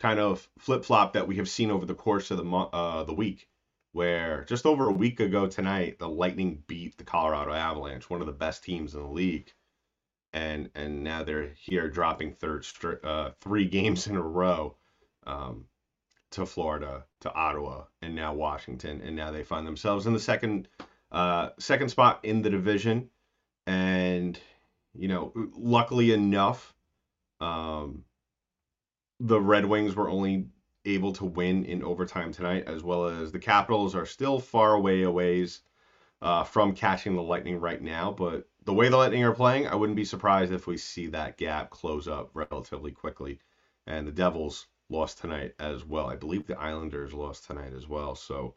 kind 0.01 0.19
of 0.19 0.49
flip 0.59 0.85
flop 0.85 1.13
that 1.13 1.29
we 1.29 1.37
have 1.37 1.49
seen 1.49 1.71
over 1.71 1.87
the 1.87 1.95
course 1.95 2.31
of 2.31 2.39
the 2.39 2.51
uh, 2.51 3.05
the 3.05 3.15
week, 3.15 3.49
where 3.93 4.45
just 4.45 4.67
over 4.67 4.89
a 4.89 4.93
week 4.93 5.21
ago 5.21 5.47
tonight, 5.47 5.99
the 5.99 6.09
Lightning 6.09 6.63
beat 6.67 6.97
the 6.99 7.05
Colorado 7.05 7.53
Avalanche, 7.53 8.09
one 8.11 8.21
of 8.21 8.27
the 8.27 8.33
best 8.33 8.65
teams 8.65 8.95
in 8.95 9.01
the 9.01 9.09
league, 9.09 9.53
and 10.33 10.71
and 10.75 11.05
now 11.05 11.23
they're 11.23 11.53
here 11.55 11.89
dropping 11.89 12.35
third 12.35 12.67
uh, 13.05 13.31
three 13.41 13.69
games 13.69 14.07
in 14.07 14.17
a 14.17 14.23
row. 14.23 14.77
Um, 15.25 15.67
to 16.33 16.47
Florida, 16.47 17.05
to 17.21 17.33
Ottawa, 17.33 17.85
and 18.01 18.15
now 18.15 18.35
Washington, 18.35 19.01
and 19.03 19.15
now 19.15 19.31
they 19.31 19.45
find 19.45 19.67
themselves 19.67 20.07
in 20.07 20.13
the 20.13 20.19
second 20.19 20.67
uh, 21.13 21.51
second 21.59 21.91
spot 21.91 22.21
in 22.25 22.43
the 22.43 22.51
division. 22.51 23.09
And 23.67 24.39
you 24.95 25.09
know, 25.09 25.33
luckily 25.57 26.13
enough, 26.13 26.75
um, 27.41 28.05
the 29.21 29.41
Red 29.41 29.65
Wings 29.67 29.95
were 29.95 30.09
only 30.09 30.47
able 30.85 31.13
to 31.15 31.25
win 31.25 31.65
in 31.65 31.83
overtime 31.83 32.33
tonight, 32.33 32.65
as 32.67 32.83
well 32.83 33.07
as 33.07 33.33
the 33.33 33.39
Capitals 33.39 33.95
are 33.95 34.07
still 34.07 34.41
far 34.41 34.75
away 34.75 35.03
a 35.03 35.11
ways 35.11 35.63
uh, 36.21 36.45
from 36.45 36.75
catching 36.75 37.15
the 37.15 37.23
Lightning 37.23 37.61
right 37.61 37.81
now. 37.81 38.11
But 38.11 38.49
the 38.65 38.75
way 38.75 38.89
the 38.89 38.97
Lightning 38.97 39.25
are 39.25 39.35
playing, 39.35 39.69
I 39.69 39.75
wouldn't 39.75 39.97
be 39.97 40.05
surprised 40.05 40.53
if 40.53 40.67
we 40.67 40.77
see 40.77 41.07
that 41.09 41.37
gap 41.37 41.71
close 41.71 42.09
up 42.09 42.31
relatively 42.35 42.93
quickly. 42.93 43.39
And 43.87 44.07
the 44.07 44.13
Devils 44.13 44.67
lost 44.89 45.19
tonight 45.19 45.55
as 45.59 45.85
well. 45.85 46.07
I 46.09 46.17
believe 46.17 46.47
the 46.47 46.59
Islanders 46.59 47.15
lost 47.15 47.47
tonight 47.47 47.73
as 47.75 47.89
well. 47.89 48.15
So 48.15 48.55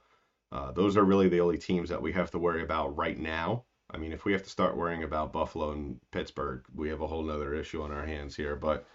uh, 0.51 0.71
those 0.71 0.97
are 0.97 1.03
really 1.03 1.29
the 1.29 1.41
only 1.41 1.57
teams 1.57 1.89
that 1.89 2.01
we 2.01 2.11
have 2.13 2.31
to 2.31 2.39
worry 2.39 2.61
about 2.61 2.95
right 2.95 3.17
now. 3.17 3.65
I 3.95 3.97
mean, 3.97 4.11
if 4.11 4.25
we 4.25 4.33
have 4.33 4.43
to 4.43 4.49
start 4.49 4.75
worrying 4.75 5.03
about 5.03 5.31
Buffalo 5.31 5.71
and 5.71 6.01
Pittsburgh, 6.11 6.65
we 6.75 6.89
have 6.89 6.99
a 6.99 7.07
whole 7.07 7.23
nother 7.23 7.53
issue 7.55 7.81
on 7.81 7.93
our 7.93 8.05
hands 8.05 8.35
here. 8.35 8.57
But 8.57 8.85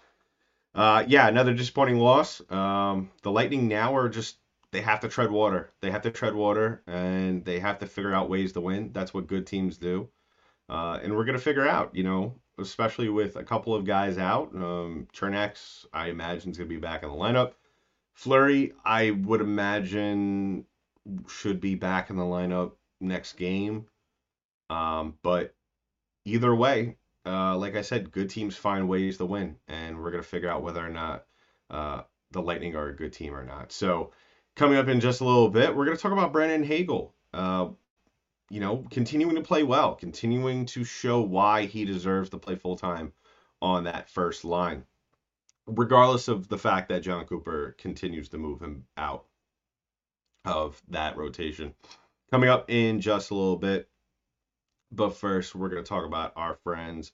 uh, 0.75 1.03
yeah, 1.07 1.27
another 1.27 1.55
disappointing 1.55 1.97
loss. 1.97 2.39
Um, 2.51 3.09
the 3.23 3.31
Lightning 3.31 3.67
now 3.67 3.95
are 3.95 4.09
just 4.09 4.37
they 4.71 4.81
have 4.81 4.99
to 4.99 5.09
tread 5.09 5.31
water. 5.31 5.71
They 5.81 5.89
have 5.89 6.03
to 6.03 6.11
tread 6.11 6.35
water, 6.35 6.83
and 6.85 7.43
they 7.43 7.59
have 7.59 7.79
to 7.79 7.87
figure 7.87 8.13
out 8.13 8.29
ways 8.29 8.53
to 8.53 8.61
win. 8.61 8.91
That's 8.93 9.11
what 9.11 9.25
good 9.25 9.47
teams 9.47 9.77
do. 9.77 10.07
Uh, 10.69 10.99
and 11.01 11.15
we're 11.15 11.25
gonna 11.25 11.39
figure 11.39 11.67
out, 11.67 11.95
you 11.95 12.03
know, 12.03 12.35
especially 12.59 13.09
with 13.09 13.37
a 13.37 13.43
couple 13.43 13.73
of 13.73 13.85
guys 13.85 14.19
out. 14.19 14.53
Um, 14.53 15.07
I 15.93 16.09
imagine, 16.09 16.51
is 16.51 16.57
gonna 16.57 16.69
be 16.69 16.77
back 16.77 17.01
in 17.01 17.09
the 17.09 17.15
lineup. 17.15 17.53
Fleury, 18.13 18.73
I 18.85 19.11
would 19.11 19.41
imagine, 19.41 20.65
should 21.27 21.59
be 21.59 21.73
back 21.73 22.11
in 22.11 22.17
the 22.17 22.23
lineup 22.23 22.73
next 22.99 23.33
game. 23.33 23.87
Um, 24.71 25.15
but 25.21 25.53
either 26.23 26.55
way, 26.55 26.95
uh, 27.25 27.57
like 27.57 27.75
I 27.75 27.81
said, 27.81 28.11
good 28.11 28.29
teams 28.29 28.55
find 28.55 28.87
ways 28.87 29.17
to 29.17 29.25
win, 29.25 29.57
and 29.67 30.01
we're 30.01 30.11
gonna 30.11 30.23
figure 30.23 30.49
out 30.49 30.63
whether 30.63 30.83
or 30.83 30.89
not 30.89 31.25
uh, 31.69 32.03
the 32.31 32.41
Lightning 32.41 32.75
are 32.75 32.87
a 32.87 32.95
good 32.95 33.11
team 33.11 33.35
or 33.35 33.43
not. 33.43 33.73
So, 33.73 34.13
coming 34.55 34.77
up 34.77 34.87
in 34.87 35.01
just 35.01 35.19
a 35.19 35.25
little 35.25 35.49
bit, 35.49 35.75
we're 35.75 35.85
gonna 35.85 35.97
talk 35.97 36.13
about 36.13 36.31
Brandon 36.31 36.63
Hagel. 36.63 37.13
Uh, 37.33 37.69
you 38.49 38.61
know, 38.61 38.85
continuing 38.89 39.35
to 39.35 39.41
play 39.41 39.63
well, 39.63 39.95
continuing 39.95 40.65
to 40.67 40.85
show 40.85 41.21
why 41.21 41.65
he 41.65 41.83
deserves 41.83 42.29
to 42.29 42.37
play 42.37 42.55
full 42.55 42.77
time 42.77 43.11
on 43.61 43.83
that 43.83 44.09
first 44.09 44.45
line, 44.45 44.85
regardless 45.67 46.29
of 46.29 46.47
the 46.47 46.57
fact 46.57 46.89
that 46.89 47.01
Jon 47.01 47.25
Cooper 47.25 47.75
continues 47.77 48.29
to 48.29 48.37
move 48.37 48.61
him 48.61 48.85
out 48.97 49.25
of 50.45 50.81
that 50.89 51.17
rotation. 51.17 51.73
Coming 52.31 52.49
up 52.49 52.69
in 52.69 53.01
just 53.01 53.31
a 53.31 53.35
little 53.35 53.57
bit, 53.57 53.89
but 54.91 55.15
first, 55.15 55.55
we're 55.55 55.69
going 55.69 55.83
to 55.83 55.87
talk 55.87 56.05
about 56.05 56.33
our 56.35 56.55
friends 56.63 57.11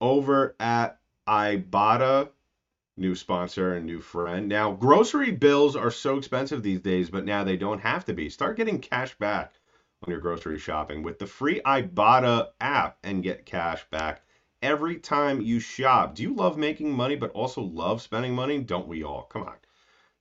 over 0.00 0.56
at 0.58 0.98
Ibotta, 1.28 2.30
new 2.96 3.14
sponsor 3.14 3.74
and 3.74 3.86
new 3.86 4.00
friend. 4.00 4.48
Now, 4.48 4.72
grocery 4.72 5.30
bills 5.30 5.76
are 5.76 5.90
so 5.90 6.18
expensive 6.18 6.62
these 6.62 6.80
days, 6.80 7.10
but 7.10 7.24
now 7.24 7.44
they 7.44 7.56
don't 7.56 7.80
have 7.80 8.04
to 8.06 8.12
be. 8.12 8.28
Start 8.28 8.56
getting 8.56 8.80
cash 8.80 9.16
back 9.18 9.54
on 10.04 10.10
your 10.10 10.20
grocery 10.20 10.58
shopping 10.58 11.02
with 11.02 11.18
the 11.18 11.26
free 11.26 11.60
Ibotta 11.64 12.48
app 12.60 12.98
and 13.04 13.22
get 13.22 13.46
cash 13.46 13.84
back 13.90 14.22
every 14.60 14.96
time 14.96 15.40
you 15.40 15.60
shop. 15.60 16.14
Do 16.14 16.22
you 16.22 16.34
love 16.34 16.56
making 16.58 16.92
money 16.92 17.16
but 17.16 17.30
also 17.30 17.62
love 17.62 18.02
spending 18.02 18.34
money? 18.34 18.58
Don't 18.58 18.88
we 18.88 19.04
all? 19.04 19.22
Come 19.22 19.42
on. 19.44 19.54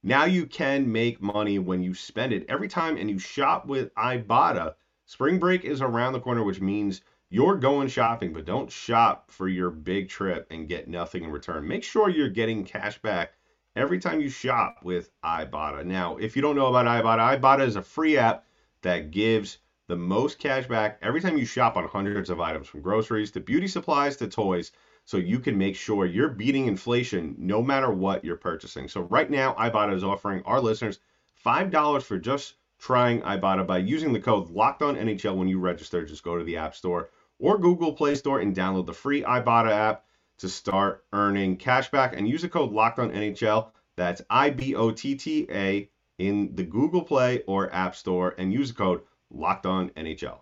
Now 0.04 0.26
you 0.26 0.46
can 0.46 0.92
make 0.92 1.22
money 1.22 1.60
when 1.60 1.84
you 1.84 1.94
spend 1.94 2.34
it 2.34 2.46
every 2.50 2.68
time 2.68 2.98
and 2.98 3.10
you 3.10 3.20
shop 3.20 3.66
with 3.68 3.94
Ibotta 3.96 4.76
Spring 5.12 5.40
break 5.40 5.66
is 5.66 5.82
around 5.82 6.14
the 6.14 6.22
corner, 6.22 6.42
which 6.42 6.62
means 6.62 7.02
you're 7.30 7.58
going 7.58 7.90
shopping, 7.90 8.32
but 8.32 8.46
don't 8.46 8.72
shop 8.72 9.30
for 9.30 9.50
your 9.50 9.70
big 9.70 10.08
trip 10.08 10.48
and 10.50 10.70
get 10.70 10.88
nothing 10.88 11.26
in 11.26 11.32
return. 11.32 11.68
Make 11.68 11.84
sure 11.84 12.08
you're 12.08 12.30
getting 12.30 12.64
cash 12.64 12.98
back 13.02 13.34
every 13.76 14.00
time 14.00 14.22
you 14.22 14.30
shop 14.30 14.78
with 14.84 15.12
Ibotta. 15.22 15.86
Now, 15.86 16.16
if 16.16 16.38
you 16.38 16.42
don't 16.42 16.56
know 16.56 16.68
about 16.68 16.86
Ibotta, 16.86 17.42
Ibotta 17.42 17.68
is 17.68 17.76
a 17.76 17.82
free 17.82 18.18
app 18.18 18.46
that 18.84 19.12
gives 19.12 19.58
the 19.90 19.98
most 19.98 20.40
cash 20.40 20.66
back 20.66 20.98
every 21.02 21.20
time 21.20 21.38
you 21.38 21.44
shop 21.44 21.76
on 21.76 21.90
hundreds 21.90 22.30
of 22.30 22.40
items 22.40 22.70
from 22.70 22.82
groceries 22.82 23.32
to 23.32 23.42
beauty 23.42 23.68
supplies 23.68 24.16
to 24.16 24.30
toys 24.30 24.72
so 25.04 25.18
you 25.18 25.40
can 25.40 25.58
make 25.58 25.76
sure 25.76 26.06
you're 26.06 26.30
beating 26.30 26.68
inflation 26.68 27.36
no 27.38 27.62
matter 27.62 27.92
what 27.92 28.24
you're 28.24 28.38
purchasing. 28.38 28.88
So 28.88 29.02
right 29.02 29.30
now 29.30 29.56
Ibotta 29.56 29.94
is 29.94 30.06
offering 30.06 30.42
our 30.46 30.62
listeners 30.62 31.00
$5 31.46 32.02
for 32.02 32.18
just 32.18 32.54
trying 32.82 33.22
Ibotta 33.22 33.66
by 33.66 33.78
using 33.78 34.12
the 34.12 34.20
code 34.20 34.50
Locked 34.50 34.82
On 34.82 34.96
NHL 34.96 35.36
when 35.36 35.48
you 35.48 35.60
register. 35.60 36.04
Just 36.04 36.24
go 36.24 36.38
to 36.38 36.44
the 36.44 36.58
App 36.58 36.76
Store 36.76 37.12
or 37.40 37.60
Google 37.60 37.94
Play 37.94 38.16
Store 38.16 38.40
and 38.40 38.56
download 38.56 38.88
the 38.88 38.94
free 38.94 39.22
Ibotta 39.22 39.70
app 39.70 40.04
to 40.40 40.50
start 40.50 41.06
earning 41.14 41.58
cashback 41.58 42.18
and 42.18 42.28
use 42.28 42.42
the 42.42 42.50
code 42.50 42.72
Locked 42.72 42.98
On 42.98 43.12
NHL. 43.12 43.70
That's 43.96 44.24
I 44.30 44.50
B 44.50 44.74
O 44.76 44.90
T 44.90 45.16
T 45.16 45.46
A 45.52 45.90
in 46.18 46.56
the 46.56 46.64
Google 46.64 47.04
Play 47.04 47.44
or 47.46 47.74
App 47.74 47.96
Store 47.96 48.34
and 48.38 48.52
use 48.52 48.70
the 48.70 48.76
code 48.76 49.02
Locked 49.30 49.68
On 49.68 49.90
NHL. 49.92 50.40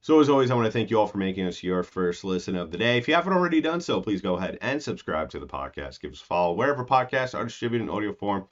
So, 0.00 0.20
as 0.20 0.28
always, 0.28 0.52
I 0.52 0.54
want 0.54 0.66
to 0.66 0.72
thank 0.72 0.90
you 0.90 1.00
all 1.00 1.08
for 1.08 1.18
making 1.18 1.46
us 1.46 1.64
your 1.64 1.82
first 1.82 2.22
listen 2.22 2.54
of 2.54 2.70
the 2.70 2.78
day. 2.78 2.96
If 2.96 3.08
you 3.08 3.14
haven't 3.14 3.32
already 3.32 3.60
done 3.60 3.80
so, 3.80 4.00
please 4.00 4.20
go 4.20 4.36
ahead 4.36 4.56
and 4.60 4.80
subscribe 4.80 5.30
to 5.30 5.40
the 5.40 5.48
podcast. 5.48 6.00
Give 6.00 6.12
us 6.12 6.20
a 6.20 6.24
follow 6.24 6.54
wherever 6.54 6.84
podcasts 6.84 7.36
are 7.36 7.42
distributed 7.44 7.84
in 7.84 7.90
audio 7.90 8.12
form 8.12 8.46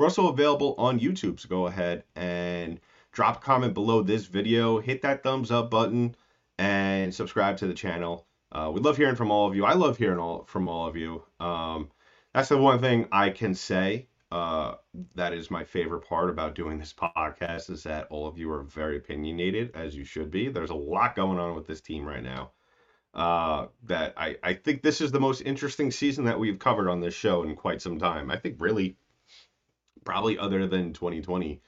we're 0.00 0.06
also 0.06 0.28
available 0.28 0.74
on 0.78 0.98
YouTube, 0.98 1.38
so 1.38 1.46
go 1.46 1.66
ahead 1.66 2.04
and 2.16 2.80
drop 3.12 3.36
a 3.36 3.40
comment 3.40 3.74
below 3.74 4.00
this 4.00 4.24
video, 4.24 4.80
hit 4.80 5.02
that 5.02 5.22
thumbs 5.22 5.50
up 5.50 5.70
button, 5.70 6.14
and 6.58 7.14
subscribe 7.14 7.58
to 7.58 7.66
the 7.66 7.74
channel. 7.74 8.26
Uh, 8.50 8.70
we 8.72 8.80
love 8.80 8.96
hearing 8.96 9.14
from 9.14 9.30
all 9.30 9.46
of 9.46 9.54
you. 9.54 9.66
I 9.66 9.74
love 9.74 9.98
hearing 9.98 10.18
all 10.18 10.44
from 10.44 10.68
all 10.68 10.88
of 10.88 10.96
you. 10.96 11.22
Um, 11.38 11.90
that's 12.32 12.48
the 12.48 12.56
one 12.56 12.80
thing 12.80 13.08
I 13.12 13.28
can 13.28 13.54
say. 13.54 14.08
Uh, 14.32 14.76
that 15.16 15.34
is 15.34 15.50
my 15.50 15.64
favorite 15.64 16.08
part 16.08 16.30
about 16.30 16.54
doing 16.54 16.78
this 16.78 16.94
podcast 16.94 17.68
is 17.68 17.82
that 17.82 18.06
all 18.08 18.26
of 18.26 18.38
you 18.38 18.50
are 18.52 18.62
very 18.62 18.96
opinionated, 18.96 19.70
as 19.74 19.94
you 19.94 20.04
should 20.04 20.30
be. 20.30 20.48
There's 20.48 20.70
a 20.70 20.74
lot 20.74 21.14
going 21.14 21.38
on 21.38 21.54
with 21.54 21.66
this 21.66 21.82
team 21.82 22.06
right 22.06 22.22
now. 22.22 22.52
Uh, 23.12 23.66
that 23.82 24.14
I, 24.16 24.36
I 24.42 24.54
think 24.54 24.80
this 24.80 25.02
is 25.02 25.12
the 25.12 25.20
most 25.20 25.42
interesting 25.42 25.90
season 25.90 26.24
that 26.24 26.38
we've 26.38 26.58
covered 26.58 26.88
on 26.88 27.00
this 27.00 27.12
show 27.12 27.42
in 27.42 27.54
quite 27.54 27.82
some 27.82 27.98
time. 27.98 28.30
I 28.30 28.38
think 28.38 28.62
really 28.62 28.96
probably 30.04 30.38
other 30.38 30.66
than 30.66 30.92
2020. 30.92 31.60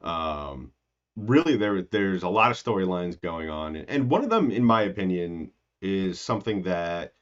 Um, 0.00 0.72
really, 1.16 1.56
there 1.56 1.82
there's 1.82 2.22
a 2.22 2.28
lot 2.28 2.50
of 2.50 2.56
storylines 2.56 3.20
going 3.20 3.50
on, 3.50 3.76
and 3.76 4.10
one 4.10 4.22
of 4.24 4.30
them, 4.30 4.50
in 4.50 4.64
my 4.64 4.82
opinion, 4.82 5.50
is 5.80 6.20
something 6.20 6.62
that 6.62 7.14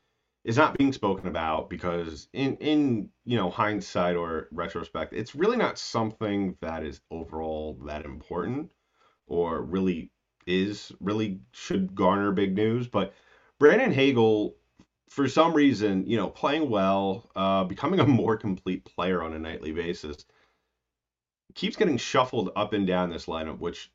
is 0.45 0.57
not 0.57 0.79
being 0.79 0.93
spoken 0.93 1.27
about 1.27 1.69
because 1.69 2.29
in 2.33 2.57
in 2.59 3.11
you 3.25 3.37
know 3.37 3.51
hindsight 3.51 4.17
or 4.17 4.49
retrospect, 4.53 5.13
it's 5.13 5.35
really 5.35 5.57
not 5.57 5.79
something 5.79 6.57
that 6.61 6.85
is 6.85 7.01
overall 7.11 7.79
that 7.87 8.05
important 8.05 8.71
or 9.27 9.63
really 9.63 10.11
is 10.47 10.93
really 11.01 11.41
should 11.53 11.95
garner 11.95 12.33
big 12.33 12.55
news. 12.55 12.87
But 12.87 13.13
Brandon 13.59 13.93
Hagel, 13.93 14.55
for 15.09 15.29
some 15.29 15.53
reason, 15.55 16.07
you 16.07 16.17
know, 16.17 16.29
playing 16.29 16.71
well, 16.71 17.31
uh, 17.35 17.65
becoming 17.65 18.01
a 18.01 18.07
more 18.23 18.37
complete 18.37 18.85
player 18.85 19.23
on 19.23 19.33
a 19.33 19.39
nightly 19.39 19.73
basis 19.73 20.25
keeps 21.57 21.75
getting 21.75 21.97
shuffled 21.97 22.51
up 22.55 22.73
and 22.75 22.87
down 22.87 23.11
this 23.11 23.27
lineup, 23.27 23.59
which 23.59 23.91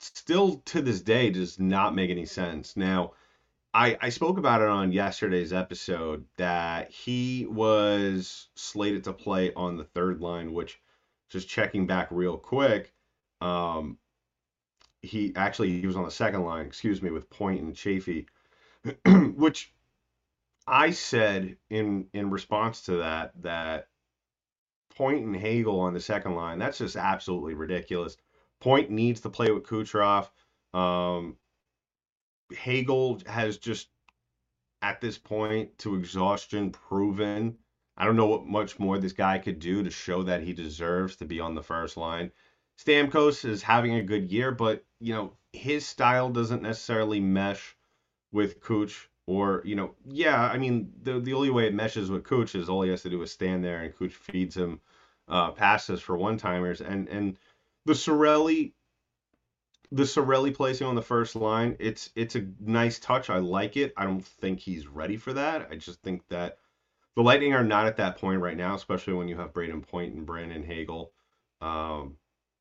still 0.00 0.60
to 0.66 0.82
this 0.82 1.00
day 1.00 1.30
does 1.30 1.58
not 1.58 1.94
make 1.94 2.10
any 2.10 2.26
sense. 2.26 2.76
Now, 2.76 3.12
I, 3.72 3.96
I 4.00 4.08
spoke 4.08 4.36
about 4.36 4.60
it 4.60 4.68
on 4.68 4.92
yesterday's 4.92 5.52
episode 5.52 6.24
that 6.36 6.90
he 6.90 7.46
was 7.46 8.48
slated 8.56 9.04
to 9.04 9.12
play 9.12 9.52
on 9.54 9.76
the 9.76 9.84
third 9.84 10.20
line, 10.20 10.52
which 10.52 10.80
just 11.30 11.48
checking 11.48 11.86
back 11.86 12.08
real 12.10 12.36
quick, 12.36 12.92
um, 13.40 13.98
he 15.00 15.32
actually 15.36 15.80
he 15.80 15.86
was 15.86 15.96
on 15.96 16.04
the 16.04 16.10
second 16.10 16.42
line, 16.42 16.66
excuse 16.66 17.00
me, 17.00 17.10
with 17.10 17.30
Point 17.30 17.60
and 17.60 17.76
Chaffee, 17.76 18.26
which 19.06 19.72
I 20.66 20.90
said 20.90 21.56
in 21.70 22.06
in 22.12 22.30
response 22.30 22.82
to 22.82 22.96
that 22.96 23.32
that 23.42 23.88
Point 24.98 25.24
and 25.24 25.36
Hagel 25.36 25.80
on 25.80 25.94
the 25.94 26.00
second 26.00 26.34
line. 26.34 26.58
That's 26.58 26.78
just 26.78 26.96
absolutely 26.96 27.54
ridiculous. 27.54 28.16
Point 28.60 28.90
needs 28.90 29.20
to 29.20 29.30
play 29.30 29.50
with 29.50 29.64
Kucherov. 29.64 30.28
Um, 30.74 31.36
Hagel 32.52 33.22
has 33.26 33.56
just, 33.56 33.88
at 34.82 35.00
this 35.00 35.16
point, 35.16 35.78
to 35.78 35.94
exhaustion, 35.94 36.70
proven 36.72 37.56
I 37.98 38.04
don't 38.04 38.16
know 38.16 38.26
what 38.26 38.46
much 38.46 38.78
more 38.78 38.96
this 38.96 39.12
guy 39.12 39.38
could 39.38 39.58
do 39.58 39.82
to 39.82 39.90
show 39.90 40.22
that 40.22 40.42
he 40.42 40.52
deserves 40.52 41.16
to 41.16 41.24
be 41.24 41.40
on 41.40 41.56
the 41.56 41.64
first 41.64 41.96
line. 41.96 42.30
Stamkos 42.80 43.44
is 43.44 43.60
having 43.60 43.94
a 43.94 44.04
good 44.04 44.30
year, 44.30 44.52
but 44.52 44.84
you 45.00 45.12
know 45.12 45.32
his 45.52 45.84
style 45.84 46.30
doesn't 46.30 46.62
necessarily 46.62 47.18
mesh 47.18 47.76
with 48.30 48.60
Cooch. 48.60 49.10
Or 49.28 49.60
you 49.62 49.76
know, 49.76 49.94
yeah, 50.06 50.42
I 50.42 50.56
mean 50.56 50.90
the 51.02 51.20
the 51.20 51.34
only 51.34 51.50
way 51.50 51.66
it 51.66 51.74
meshes 51.74 52.10
with 52.10 52.24
Cooch 52.24 52.54
is 52.54 52.70
all 52.70 52.80
he 52.80 52.88
has 52.88 53.02
to 53.02 53.10
do 53.10 53.20
is 53.20 53.30
stand 53.30 53.62
there 53.62 53.82
and 53.82 53.94
Cooch 53.94 54.14
feeds 54.14 54.56
him 54.56 54.80
uh, 55.28 55.50
passes 55.50 56.00
for 56.00 56.16
one 56.16 56.38
timers. 56.38 56.80
And 56.80 57.06
and 57.08 57.36
the 57.84 57.92
Sorelli, 57.92 58.72
the 59.92 60.04
Cirelli 60.04 60.54
placing 60.54 60.86
on 60.86 60.94
the 60.94 61.02
first 61.02 61.36
line, 61.36 61.76
it's 61.78 62.08
it's 62.16 62.36
a 62.36 62.46
nice 62.58 62.98
touch. 62.98 63.28
I 63.28 63.36
like 63.36 63.76
it. 63.76 63.92
I 63.98 64.04
don't 64.04 64.24
think 64.24 64.60
he's 64.60 64.86
ready 64.86 65.18
for 65.18 65.34
that. 65.34 65.68
I 65.70 65.76
just 65.76 66.00
think 66.00 66.26
that 66.28 66.56
the 67.14 67.22
Lightning 67.22 67.52
are 67.52 67.62
not 67.62 67.86
at 67.86 67.98
that 67.98 68.16
point 68.16 68.40
right 68.40 68.56
now, 68.56 68.76
especially 68.76 69.12
when 69.12 69.28
you 69.28 69.36
have 69.36 69.52
Brayden 69.52 69.86
Point 69.86 70.14
and 70.14 70.24
Brandon 70.24 70.64
Hagel 70.64 71.12
um, 71.60 72.16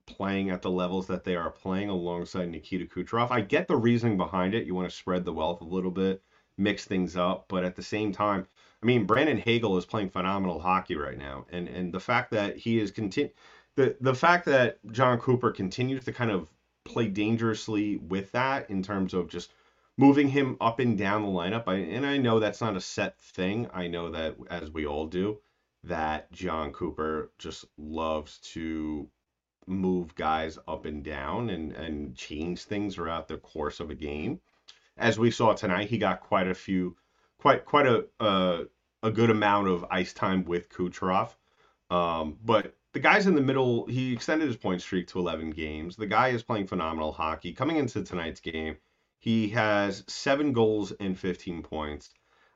playing 0.05 0.49
at 0.49 0.61
the 0.61 0.71
levels 0.71 1.07
that 1.07 1.23
they 1.23 1.37
are 1.37 1.49
playing 1.49 1.87
alongside 1.87 2.49
Nikita 2.49 2.87
Kucherov. 2.87 3.31
I 3.31 3.39
get 3.39 3.69
the 3.69 3.77
reasoning 3.77 4.17
behind 4.17 4.53
it. 4.53 4.65
You 4.65 4.75
want 4.75 4.89
to 4.89 4.95
spread 4.95 5.23
the 5.23 5.33
wealth 5.33 5.61
a 5.61 5.65
little 5.65 5.91
bit, 5.91 6.21
mix 6.57 6.85
things 6.85 7.15
up, 7.15 7.45
but 7.47 7.63
at 7.63 7.75
the 7.75 7.83
same 7.83 8.11
time, 8.11 8.47
I 8.81 8.85
mean, 8.85 9.05
Brandon 9.05 9.37
Hagel 9.37 9.77
is 9.77 9.85
playing 9.85 10.09
phenomenal 10.09 10.59
hockey 10.59 10.95
right 10.95 11.17
now, 11.17 11.45
and 11.51 11.67
and 11.67 11.93
the 11.93 11.99
fact 11.99 12.31
that 12.31 12.57
he 12.57 12.79
is 12.79 12.91
continue 12.91 13.31
the 13.75 13.95
the 14.01 14.15
fact 14.15 14.45
that 14.45 14.79
Jon 14.91 15.19
Cooper 15.19 15.51
continues 15.51 16.05
to 16.05 16.11
kind 16.13 16.31
of 16.31 16.49
play 16.83 17.07
dangerously 17.07 17.97
with 17.97 18.31
that 18.31 18.69
in 18.69 18.81
terms 18.83 19.13
of 19.13 19.29
just 19.29 19.51
moving 19.97 20.29
him 20.29 20.57
up 20.61 20.79
and 20.79 20.97
down 20.97 21.23
the 21.23 21.27
lineup. 21.27 21.63
I, 21.67 21.75
and 21.75 22.05
I 22.05 22.17
know 22.17 22.39
that's 22.39 22.61
not 22.61 22.77
a 22.77 22.81
set 22.81 23.19
thing. 23.19 23.67
I 23.73 23.87
know 23.87 24.11
that 24.11 24.35
as 24.49 24.71
we 24.71 24.85
all 24.85 25.07
do, 25.07 25.39
that 25.83 26.31
Jon 26.31 26.71
Cooper 26.71 27.31
just 27.37 27.65
loves 27.77 28.39
to 28.53 29.09
move 29.67 30.15
guys 30.15 30.57
up 30.67 30.85
and 30.85 31.03
down 31.03 31.49
and 31.49 31.71
and 31.73 32.15
change 32.15 32.63
things 32.63 32.95
throughout 32.95 33.27
the 33.27 33.37
course 33.37 33.79
of 33.79 33.89
a 33.89 33.95
game. 33.95 34.39
As 34.97 35.19
we 35.19 35.31
saw 35.31 35.53
tonight, 35.53 35.89
he 35.89 35.97
got 35.97 36.21
quite 36.21 36.47
a 36.47 36.55
few, 36.55 36.95
quite 37.39 37.65
quite 37.65 37.87
a 37.87 38.67
a 39.03 39.11
good 39.11 39.29
amount 39.29 39.67
of 39.67 39.85
ice 39.89 40.13
time 40.13 40.43
with 40.43 40.69
Kucherov. 40.69 41.35
Um, 41.89 42.37
but 42.43 42.75
the 42.93 42.99
guy's 42.99 43.27
in 43.27 43.35
the 43.35 43.41
middle. 43.41 43.85
He 43.85 44.11
extended 44.13 44.47
his 44.47 44.57
point 44.57 44.81
streak 44.81 45.07
to 45.07 45.19
11 45.19 45.51
games. 45.51 45.95
The 45.95 46.07
guy 46.07 46.29
is 46.29 46.43
playing 46.43 46.67
phenomenal 46.67 47.11
hockey. 47.11 47.53
Coming 47.53 47.77
into 47.77 48.03
tonight's 48.03 48.39
game, 48.39 48.77
he 49.19 49.49
has 49.49 50.03
seven 50.07 50.51
goals 50.51 50.91
and 50.99 51.17
15 51.17 51.63
points. 51.63 52.09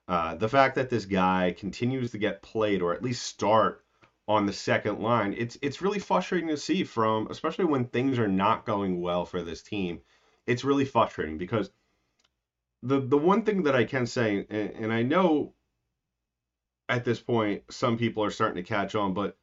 Uh, 0.08 0.36
the 0.36 0.50
fact 0.50 0.76
that 0.76 0.90
this 0.90 1.06
guy 1.06 1.56
continues 1.58 2.12
to 2.12 2.18
get 2.18 2.42
played 2.42 2.82
or 2.82 2.94
at 2.94 3.04
least 3.04 3.24
start 3.24 3.86
on 4.28 4.46
the 4.46 4.54
second 4.54 5.00
line, 5.00 5.34
it's 5.38 5.58
it's 5.62 5.82
really 5.82 6.00
frustrating 6.00 6.50
to 6.50 6.58
see 6.58 6.84
from, 6.84 7.28
especially 7.30 7.66
when 7.66 7.86
things 7.86 8.18
are 8.18 8.28
not 8.28 8.66
going 8.66 9.00
well 9.00 9.26
for 9.26 9.42
this 9.42 9.62
team. 9.62 10.02
It's 10.48 10.64
really 10.64 10.86
frustrating 10.86 11.38
because 11.38 11.70
the 12.84 13.00
the 13.00 13.18
one 13.18 13.44
thing 13.44 13.64
that 13.64 13.76
I 13.76 13.84
can 13.84 14.06
say, 14.06 14.46
and, 14.50 14.70
and 14.72 14.94
I 14.94 15.04
know 15.04 15.54
at 16.90 17.06
this 17.06 17.22
point 17.22 17.64
some 17.70 17.98
people 17.98 18.24
are 18.24 18.32
starting 18.32 18.62
to 18.64 18.68
catch 18.68 18.96
on, 18.96 19.14
but 19.14 19.38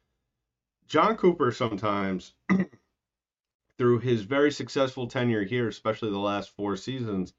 Jon 0.87 1.15
Cooper 1.15 1.51
sometimes, 1.51 2.33
through 3.77 3.99
his 3.99 4.23
very 4.23 4.51
successful 4.51 5.07
tenure 5.07 5.43
here, 5.43 5.67
especially 5.67 6.11
the 6.11 6.19
last 6.19 6.55
four 6.55 6.75
seasons, 6.75 7.33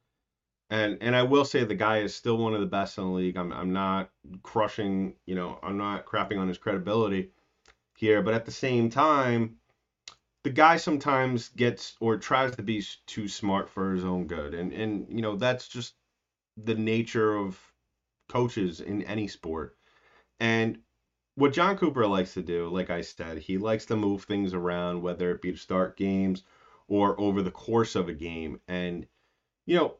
and 0.70 0.98
and 1.00 1.14
I 1.14 1.24
will 1.24 1.44
say 1.44 1.64
the 1.64 1.74
guy 1.74 1.98
is 1.98 2.14
still 2.14 2.38
one 2.38 2.54
of 2.54 2.60
the 2.60 2.66
best 2.66 2.98
in 2.98 3.04
the 3.04 3.10
league. 3.10 3.36
I'm 3.36 3.52
I'm 3.52 3.72
not 3.72 4.10
crushing, 4.42 5.14
you 5.26 5.34
know, 5.34 5.58
I'm 5.62 5.76
not 5.76 6.06
crapping 6.06 6.38
on 6.38 6.48
his 6.48 6.58
credibility 6.58 7.30
here, 7.96 8.22
but 8.22 8.34
at 8.34 8.46
the 8.46 8.50
same 8.50 8.88
time, 8.88 9.56
the 10.44 10.50
guy 10.50 10.76
sometimes 10.76 11.48
gets 11.50 11.96
or 12.00 12.16
tries 12.16 12.56
to 12.56 12.62
be 12.62 12.82
too 13.06 13.28
smart 13.28 13.68
for 13.68 13.92
his 13.92 14.04
own 14.04 14.26
good, 14.26 14.54
and 14.54 14.72
and 14.72 15.06
you 15.10 15.22
know 15.22 15.36
that's 15.36 15.68
just 15.68 15.94
the 16.56 16.74
nature 16.74 17.36
of 17.36 17.58
coaches 18.28 18.80
in 18.80 19.02
any 19.02 19.28
sport. 19.28 19.76
And 20.38 20.78
what 21.34 21.52
Jon 21.52 21.76
Cooper 21.76 22.06
likes 22.06 22.34
to 22.34 22.42
do, 22.42 22.68
like 22.68 22.90
I 22.90 23.02
said, 23.02 23.38
he 23.38 23.58
likes 23.58 23.86
to 23.86 23.96
move 23.96 24.24
things 24.24 24.54
around, 24.54 25.02
whether 25.02 25.30
it 25.30 25.42
be 25.42 25.52
to 25.52 25.58
start 25.58 25.96
games 25.96 26.42
or 26.88 27.18
over 27.20 27.42
the 27.42 27.50
course 27.50 27.94
of 27.94 28.08
a 28.08 28.14
game. 28.14 28.60
And, 28.68 29.06
you 29.66 29.76
know, 29.76 29.96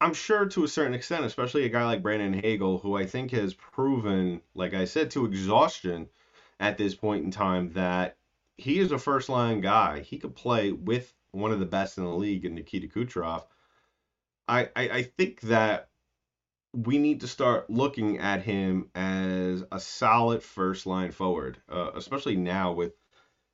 I'm 0.00 0.14
sure 0.14 0.46
to 0.46 0.64
a 0.64 0.68
certain 0.68 0.94
extent, 0.94 1.24
especially 1.24 1.64
a 1.64 1.68
guy 1.68 1.84
like 1.84 2.02
Brandon 2.02 2.32
Hagel, 2.32 2.78
who 2.78 2.96
I 2.96 3.06
think 3.06 3.30
has 3.32 3.54
proven, 3.54 4.40
like 4.54 4.74
I 4.74 4.84
said, 4.84 5.10
to 5.12 5.24
exhaustion 5.24 6.08
at 6.58 6.78
this 6.78 6.94
point 6.94 7.24
in 7.24 7.30
time, 7.30 7.72
that 7.74 8.16
he 8.62 8.78
is 8.78 8.92
a 8.92 8.98
first 8.98 9.28
line 9.28 9.60
guy. 9.60 10.00
He 10.00 10.18
could 10.18 10.36
play 10.36 10.70
with 10.70 11.12
one 11.32 11.50
of 11.50 11.58
the 11.58 11.66
best 11.66 11.98
in 11.98 12.04
the 12.04 12.10
league 12.10 12.44
in 12.44 12.54
Nikita 12.54 12.86
Kucherov. 12.86 13.44
I, 14.46 14.68
I, 14.76 14.88
I 14.88 15.02
think 15.02 15.40
that 15.42 15.88
we 16.72 16.98
need 16.98 17.20
to 17.20 17.26
start 17.26 17.68
looking 17.68 18.18
at 18.18 18.42
him 18.42 18.88
as 18.94 19.64
a 19.72 19.80
solid 19.80 20.42
first 20.42 20.86
line 20.86 21.10
forward, 21.10 21.58
uh, 21.68 21.90
especially 21.96 22.36
now 22.36 22.72
with 22.72 22.92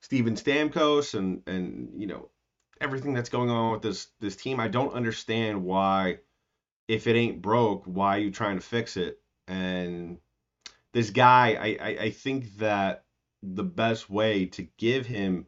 Steven 0.03 0.37
Stamkos 0.37 1.15
and 1.15 1.43
and 1.47 1.91
you 1.97 2.07
know 2.07 2.29
everything 2.81 3.15
that's 3.15 3.31
going 3.31 3.51
on 3.51 3.73
with 3.73 3.83
this 3.83 4.09
this 4.21 4.37
team. 4.37 4.61
I 4.61 4.69
don't 4.69 4.93
understand 4.93 5.65
why, 5.65 6.19
if 6.87 7.07
it 7.07 7.17
ain't 7.17 7.41
broke, 7.41 7.85
why 7.87 8.17
are 8.17 8.21
you 8.21 8.31
trying 8.31 8.57
to 8.57 8.65
fix 8.65 8.97
it? 8.97 9.21
And 9.49 10.19
this 10.93 11.11
guy, 11.11 11.55
I, 11.55 11.79
I, 11.81 11.99
I 12.05 12.11
think 12.11 12.59
that 12.59 13.05
the 13.43 13.65
best 13.65 14.11
way 14.11 14.47
to 14.47 14.69
give 14.77 15.07
him 15.07 15.47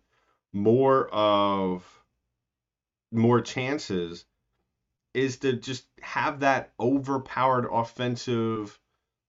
more 0.52 1.08
of 1.08 2.04
more 3.12 3.40
chances 3.40 4.24
is 5.14 5.38
to 5.38 5.54
just 5.54 5.86
have 6.00 6.40
that 6.40 6.72
overpowered 6.78 7.66
offensive 7.70 8.78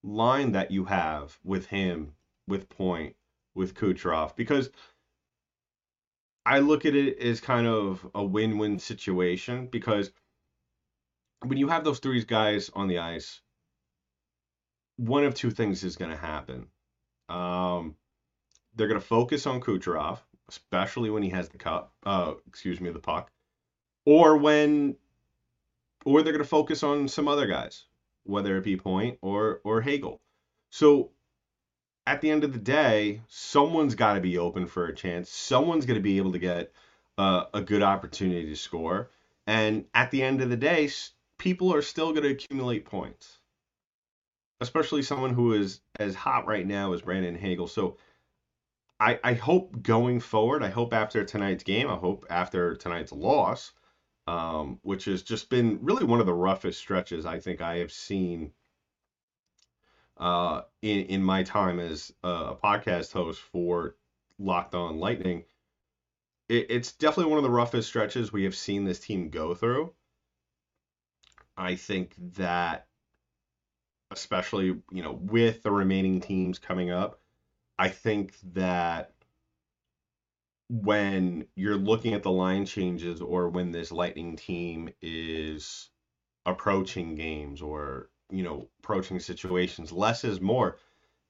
line 0.04 0.52
that 0.52 0.71
you 0.71 0.86
have 0.86 1.38
with 1.43 1.65
him, 1.67 2.13
with 2.47 2.69
Point, 2.69 3.15
with 3.56 3.74
Kucherov, 3.74 4.36
because 4.36 4.69
I 6.45 6.60
look 6.60 6.86
at 6.86 6.95
it 6.95 7.19
as 7.19 7.39
kind 7.39 7.67
of 7.67 8.08
a 8.15 8.24
win-win 8.24 8.80
situation 8.80 9.67
because 9.67 10.12
when 11.43 11.58
you 11.58 11.67
have 11.67 11.84
those 11.84 12.00
three 12.00 12.24
guys 12.24 12.69
on 12.74 12.88
the 12.88 13.00
ice, 13.00 13.41
one 14.97 15.24
of 15.24 15.34
two 15.34 15.52
things 15.52 15.84
is 15.84 15.95
going 15.95 16.12
to 16.12 16.17
happen. 16.17 16.67
Um, 17.30 17.95
they're 18.75 18.88
going 18.88 18.99
to 18.99 19.05
focus 19.05 19.45
on 19.45 19.62
Kucherov, 19.62 20.19
especially 20.49 21.10
when 21.10 21.23
he 21.23 21.29
has 21.29 21.49
the 21.49 21.57
cup, 21.57 21.93
uh, 22.05 22.34
excuse 22.47 22.79
me, 22.79 22.89
the 22.89 22.99
puck, 22.99 23.31
or 24.05 24.38
when 24.38 24.95
or 26.05 26.21
they're 26.21 26.34
going 26.34 26.43
to 26.43 26.49
focus 26.49 26.84
on 26.84 27.07
some 27.07 27.27
other 27.27 27.47
guys, 27.47 27.86
whether 28.23 28.57
it 28.57 28.63
be 28.63 28.77
Point 28.77 29.17
or 29.21 29.62
or 29.63 29.81
Hagel. 29.81 30.19
So 30.69 31.12
at 32.07 32.21
the 32.21 32.31
end 32.31 32.43
of 32.43 32.53
the 32.53 32.60
day, 32.60 33.21
someone's 33.27 33.95
got 33.95 34.15
to 34.15 34.21
be 34.21 34.38
open 34.38 34.65
for 34.65 34.88
a 34.88 34.95
chance. 34.95 35.29
Someone's 35.29 35.86
going 35.86 35.99
to 35.99 36.03
be 36.03 36.17
able 36.17 36.31
to 36.31 36.39
get 36.39 36.73
uh, 37.17 37.45
a 37.53 37.62
good 37.62 37.84
opportunity 37.84 38.49
to 38.49 38.55
score. 38.55 39.10
And 39.47 39.86
at 39.93 40.12
the 40.12 40.23
end 40.23 40.41
of 40.41 40.49
the 40.49 40.57
day, 40.57 40.89
people 41.38 41.73
are 41.73 41.81
still 41.81 42.12
going 42.12 42.23
to 42.23 42.31
accumulate 42.31 42.86
points, 42.86 43.39
especially 44.62 45.03
someone 45.03 45.34
who 45.34 45.53
is 45.53 45.81
as 45.99 46.15
hot 46.15 46.47
right 46.47 46.65
now 46.65 46.93
as 46.93 47.01
Brandon 47.01 47.36
Hagel. 47.36 47.67
So 47.67 47.97
I, 49.01 49.19
I 49.23 49.33
hope 49.33 49.81
going 49.81 50.19
forward, 50.19 50.61
I 50.61 50.69
hope 50.69 50.93
after 50.93 51.25
tonight's 51.25 51.63
game, 51.63 51.89
I 51.89 51.95
hope 51.95 52.23
after 52.29 52.75
tonight's 52.75 53.11
loss, 53.11 53.71
um, 54.27 54.77
which 54.83 55.05
has 55.05 55.23
just 55.23 55.49
been 55.49 55.79
really 55.81 56.05
one 56.05 56.19
of 56.19 56.27
the 56.27 56.33
roughest 56.33 56.79
stretches 56.79 57.25
I 57.25 57.39
think 57.39 57.61
I 57.61 57.77
have 57.77 57.91
seen 57.91 58.51
uh, 60.17 60.61
in 60.83 61.05
in 61.05 61.23
my 61.23 61.41
time 61.41 61.79
as 61.79 62.13
a 62.23 62.53
podcast 62.53 63.11
host 63.11 63.41
for 63.41 63.95
Locked 64.37 64.75
On 64.75 64.99
Lightning. 64.99 65.45
It, 66.47 66.67
it's 66.69 66.91
definitely 66.91 67.31
one 67.31 67.39
of 67.39 67.43
the 67.43 67.49
roughest 67.49 67.87
stretches 67.87 68.31
we 68.31 68.43
have 68.43 68.55
seen 68.55 68.85
this 68.85 68.99
team 68.99 69.31
go 69.31 69.55
through. 69.55 69.93
I 71.57 71.73
think 71.73 72.13
that, 72.35 72.85
especially 74.11 74.79
you 74.91 75.01
know 75.01 75.13
with 75.13 75.63
the 75.63 75.71
remaining 75.71 76.21
teams 76.21 76.59
coming 76.59 76.91
up, 76.91 77.20
I 77.81 77.89
think 77.89 78.35
that 78.53 79.11
when 80.69 81.47
you're 81.55 81.77
looking 81.77 82.13
at 82.13 82.21
the 82.21 82.29
line 82.29 82.63
changes 82.67 83.21
or 83.21 83.49
when 83.49 83.71
this 83.71 83.91
Lightning 83.91 84.35
team 84.35 84.89
is 85.01 85.89
approaching 86.45 87.15
games 87.15 87.59
or, 87.59 88.11
you 88.29 88.43
know, 88.43 88.69
approaching 88.83 89.19
situations, 89.19 89.91
less 89.91 90.23
is 90.23 90.39
more. 90.39 90.77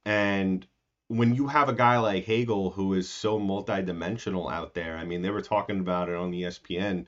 And 0.05 0.67
when 1.07 1.35
you 1.35 1.47
have 1.47 1.69
a 1.69 1.73
guy 1.73 1.99
like 1.99 2.25
Hagel 2.25 2.71
who 2.71 2.95
is 2.95 3.09
so 3.09 3.39
multidimensional 3.39 4.51
out 4.51 4.73
there, 4.73 4.97
I 4.97 5.05
mean, 5.05 5.21
they 5.21 5.29
were 5.29 5.41
talking 5.41 5.79
about 5.79 6.09
it 6.09 6.15
on 6.15 6.31
the 6.31 6.41
ESPN 6.41 7.05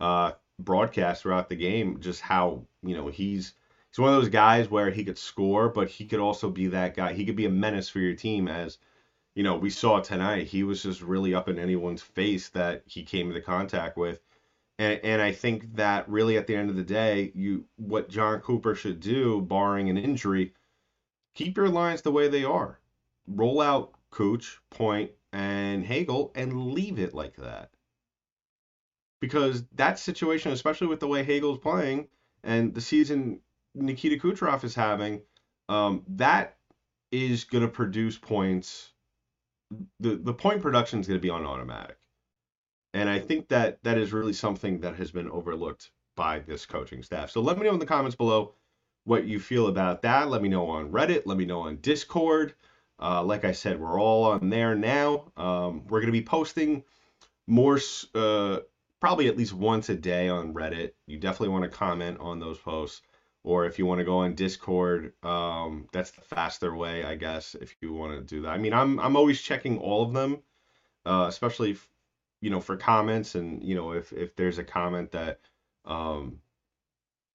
uh, 0.00 0.32
broadcast 0.58 1.22
throughout 1.22 1.48
the 1.48 1.54
game, 1.54 2.00
just 2.00 2.22
how, 2.22 2.66
you 2.82 2.96
know, 2.96 3.06
he's 3.06 3.54
he's 3.94 4.02
one 4.02 4.12
of 4.12 4.20
those 4.20 4.30
guys 4.30 4.68
where 4.68 4.90
he 4.90 5.04
could 5.04 5.18
score, 5.18 5.68
but 5.68 5.88
he 5.88 6.04
could 6.04 6.18
also 6.18 6.50
be 6.50 6.66
that 6.68 6.96
guy. 6.96 7.12
He 7.12 7.24
could 7.24 7.36
be 7.36 7.46
a 7.46 7.50
menace 7.50 7.88
for 7.88 8.00
your 8.00 8.16
team 8.16 8.48
as 8.48 8.78
you 9.34 9.42
know, 9.42 9.56
we 9.56 9.70
saw 9.70 10.00
tonight. 10.00 10.46
He 10.46 10.62
was 10.62 10.82
just 10.82 11.00
really 11.02 11.34
up 11.34 11.48
in 11.48 11.58
anyone's 11.58 12.02
face 12.02 12.48
that 12.50 12.82
he 12.86 13.02
came 13.02 13.28
into 13.28 13.40
contact 13.40 13.96
with. 13.96 14.20
And, 14.78 15.00
and 15.04 15.22
I 15.22 15.32
think 15.32 15.76
that 15.76 16.08
really 16.08 16.36
at 16.36 16.46
the 16.46 16.56
end 16.56 16.70
of 16.70 16.76
the 16.76 16.84
day, 16.84 17.32
you 17.34 17.64
what 17.76 18.08
Jon 18.08 18.40
Cooper 18.40 18.74
should 18.74 19.00
do, 19.00 19.40
barring 19.42 19.90
an 19.90 19.96
injury, 19.96 20.52
keep 21.34 21.56
your 21.56 21.68
lines 21.68 22.02
the 22.02 22.12
way 22.12 22.28
they 22.28 22.44
are. 22.44 22.78
Roll 23.26 23.60
out 23.60 23.92
Cooch, 24.10 24.60
Point, 24.70 25.10
and 25.32 25.84
Hagel 25.84 26.32
and 26.34 26.72
leave 26.72 26.98
it 26.98 27.14
like 27.14 27.36
that. 27.36 27.70
Because 29.20 29.64
that 29.74 29.98
situation, 29.98 30.52
especially 30.52 30.86
with 30.86 31.00
the 31.00 31.08
way 31.08 31.24
Hagel's 31.24 31.58
playing 31.58 32.08
and 32.44 32.74
the 32.74 32.80
season 32.80 33.40
Nikita 33.74 34.16
Kucherov 34.16 34.64
is 34.64 34.74
having, 34.74 35.22
um, 35.68 36.02
that 36.08 36.56
is 37.10 37.44
going 37.44 37.62
to 37.62 37.68
produce 37.68 38.18
points. 38.18 38.90
The, 40.00 40.16
the 40.16 40.34
point 40.34 40.62
production 40.62 41.00
is 41.00 41.06
going 41.06 41.18
to 41.18 41.22
be 41.22 41.30
on 41.30 41.44
automatic. 41.44 41.98
And 42.92 43.08
I 43.08 43.18
think 43.18 43.48
that 43.48 43.82
that 43.82 43.98
is 43.98 44.12
really 44.12 44.32
something 44.32 44.80
that 44.80 44.96
has 44.96 45.10
been 45.10 45.28
overlooked 45.28 45.90
by 46.16 46.38
this 46.38 46.64
coaching 46.64 47.02
staff. 47.02 47.30
So 47.30 47.40
let 47.40 47.58
me 47.58 47.64
know 47.64 47.72
in 47.72 47.80
the 47.80 47.86
comments 47.86 48.14
below 48.14 48.54
what 49.04 49.26
you 49.26 49.40
feel 49.40 49.66
about 49.66 50.02
that. 50.02 50.28
Let 50.28 50.42
me 50.42 50.48
know 50.48 50.68
on 50.68 50.92
Reddit. 50.92 51.22
Let 51.26 51.36
me 51.36 51.44
know 51.44 51.62
on 51.62 51.76
Discord. 51.76 52.54
Uh, 53.00 53.24
like 53.24 53.44
I 53.44 53.52
said, 53.52 53.80
we're 53.80 54.00
all 54.00 54.24
on 54.24 54.48
there 54.48 54.76
now. 54.76 55.32
Um, 55.36 55.84
we're 55.88 56.00
going 56.00 56.06
to 56.06 56.12
be 56.12 56.22
posting 56.22 56.84
more, 57.48 57.80
uh, 58.14 58.60
probably 59.00 59.26
at 59.26 59.36
least 59.36 59.52
once 59.52 59.88
a 59.88 59.96
day 59.96 60.28
on 60.28 60.54
Reddit. 60.54 60.92
You 61.08 61.18
definitely 61.18 61.48
want 61.48 61.64
to 61.64 61.76
comment 61.76 62.18
on 62.20 62.38
those 62.38 62.58
posts. 62.58 63.02
Or 63.44 63.66
if 63.66 63.78
you 63.78 63.84
want 63.84 63.98
to 63.98 64.04
go 64.04 64.20
on 64.20 64.34
Discord, 64.34 65.12
um, 65.22 65.86
that's 65.92 66.12
the 66.12 66.22
faster 66.22 66.74
way, 66.74 67.04
I 67.04 67.14
guess, 67.14 67.54
if 67.54 67.76
you 67.82 67.92
want 67.92 68.14
to 68.14 68.22
do 68.22 68.40
that. 68.42 68.48
I 68.48 68.56
mean, 68.56 68.72
I'm, 68.72 68.98
I'm 68.98 69.16
always 69.16 69.42
checking 69.42 69.78
all 69.78 70.02
of 70.02 70.14
them, 70.14 70.38
uh, 71.04 71.26
especially, 71.28 71.72
if, 71.72 71.86
you 72.40 72.48
know, 72.48 72.60
for 72.60 72.78
comments. 72.78 73.34
And, 73.34 73.62
you 73.62 73.74
know, 73.74 73.92
if, 73.92 74.14
if 74.14 74.34
there's 74.34 74.56
a 74.56 74.64
comment 74.64 75.12
that 75.12 75.40
um, 75.84 76.40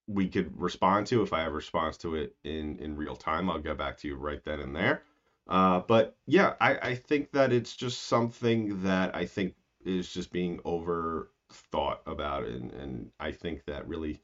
we 0.07 0.27
could 0.27 0.59
respond 0.59 1.05
to, 1.07 1.21
if 1.21 1.31
I 1.31 1.41
have 1.41 1.51
a 1.51 1.55
response 1.55 1.95
to 1.97 2.15
it 2.15 2.35
in, 2.43 2.77
in 2.77 2.97
real 2.97 3.15
time, 3.15 3.47
I'll 3.47 3.59
get 3.59 3.77
back 3.77 3.97
to 3.99 4.07
you 4.07 4.15
right 4.15 4.43
then 4.43 4.61
and 4.61 4.75
there. 4.75 5.03
Uh, 5.47 5.81
but 5.87 6.17
yeah, 6.25 6.53
I, 6.59 6.75
I 6.77 6.95
think 6.95 7.31
that 7.33 7.53
it's 7.53 7.75
just 7.75 8.05
something 8.05 8.81
that 8.81 9.15
I 9.15 9.25
think 9.25 9.53
is 9.85 10.11
just 10.11 10.31
being 10.31 10.59
over 10.65 11.29
thought 11.51 12.01
about. 12.07 12.45
And, 12.45 12.71
and 12.71 13.11
I 13.19 13.31
think 13.31 13.65
that 13.65 13.87
really 13.87 14.21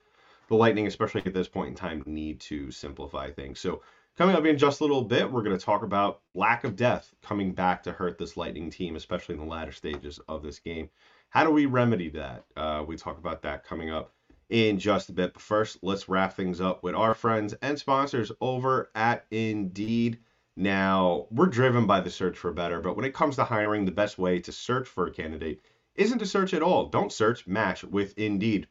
the 0.48 0.56
Lightning, 0.56 0.88
especially 0.88 1.24
at 1.26 1.34
this 1.34 1.48
point 1.48 1.70
in 1.70 1.76
time, 1.76 2.04
need 2.06 2.40
to 2.42 2.72
simplify 2.72 3.32
things. 3.32 3.60
So 3.60 3.82
coming 4.18 4.36
up 4.36 4.46
in 4.46 4.58
just 4.58 4.80
a 4.80 4.84
little 4.84 5.04
bit, 5.04 5.32
we're 5.32 5.44
going 5.44 5.58
to 5.58 5.66
talk 5.66 5.84
about 5.84 6.22
lack 6.34 6.64
of 6.64 6.76
depth 6.76 7.14
coming 7.22 7.54
back 7.54 7.84
to 7.84 7.92
hurt 7.92 8.18
this 8.18 8.38
Lightning 8.38 8.70
team, 8.70 8.96
especially 8.96 9.34
in 9.34 9.42
the 9.42 9.48
latter 9.48 9.72
stages 9.72 10.20
of 10.28 10.44
this 10.44 10.60
game. 10.60 10.90
How 11.30 11.44
do 11.44 11.52
we 11.52 11.66
remedy 11.66 12.10
that? 12.10 12.46
Uh, 12.56 12.84
we 12.88 12.96
talk 12.96 13.18
about 13.18 13.42
that 13.42 13.66
coming 13.66 13.90
up 13.90 14.14
in 14.50 14.80
just 14.80 15.10
a 15.10 15.14
bit. 15.14 15.34
But 15.34 15.42
first, 15.42 15.80
let's 15.82 16.08
wrap 16.08 16.34
things 16.34 16.62
up 16.62 16.84
with 16.84 16.96
our 16.96 17.14
friends 17.14 17.54
and 17.62 17.78
sponsors 17.78 18.32
over 18.40 18.90
at 18.96 19.26
Indeed. 19.32 20.20
Now, 20.56 21.28
we're 21.32 21.48
driven 21.48 21.86
by 21.86 22.00
the 22.00 22.10
search 22.10 22.38
for 22.38 22.54
better, 22.54 22.80
but 22.80 22.96
when 22.96 23.04
it 23.04 23.14
comes 23.14 23.36
to 23.36 23.44
hiring, 23.44 23.84
the 23.84 23.92
best 23.92 24.18
way 24.18 24.40
to 24.40 24.52
search 24.54 24.88
for 24.88 25.08
a 25.08 25.12
candidate 25.12 25.62
isn't 25.96 26.20
to 26.20 26.26
search 26.26 26.54
at 26.54 26.64
all. 26.64 26.88
Don't 26.88 27.12
search, 27.12 27.46
match 27.48 27.84
with 27.84 28.18
Indeed. 28.18 28.68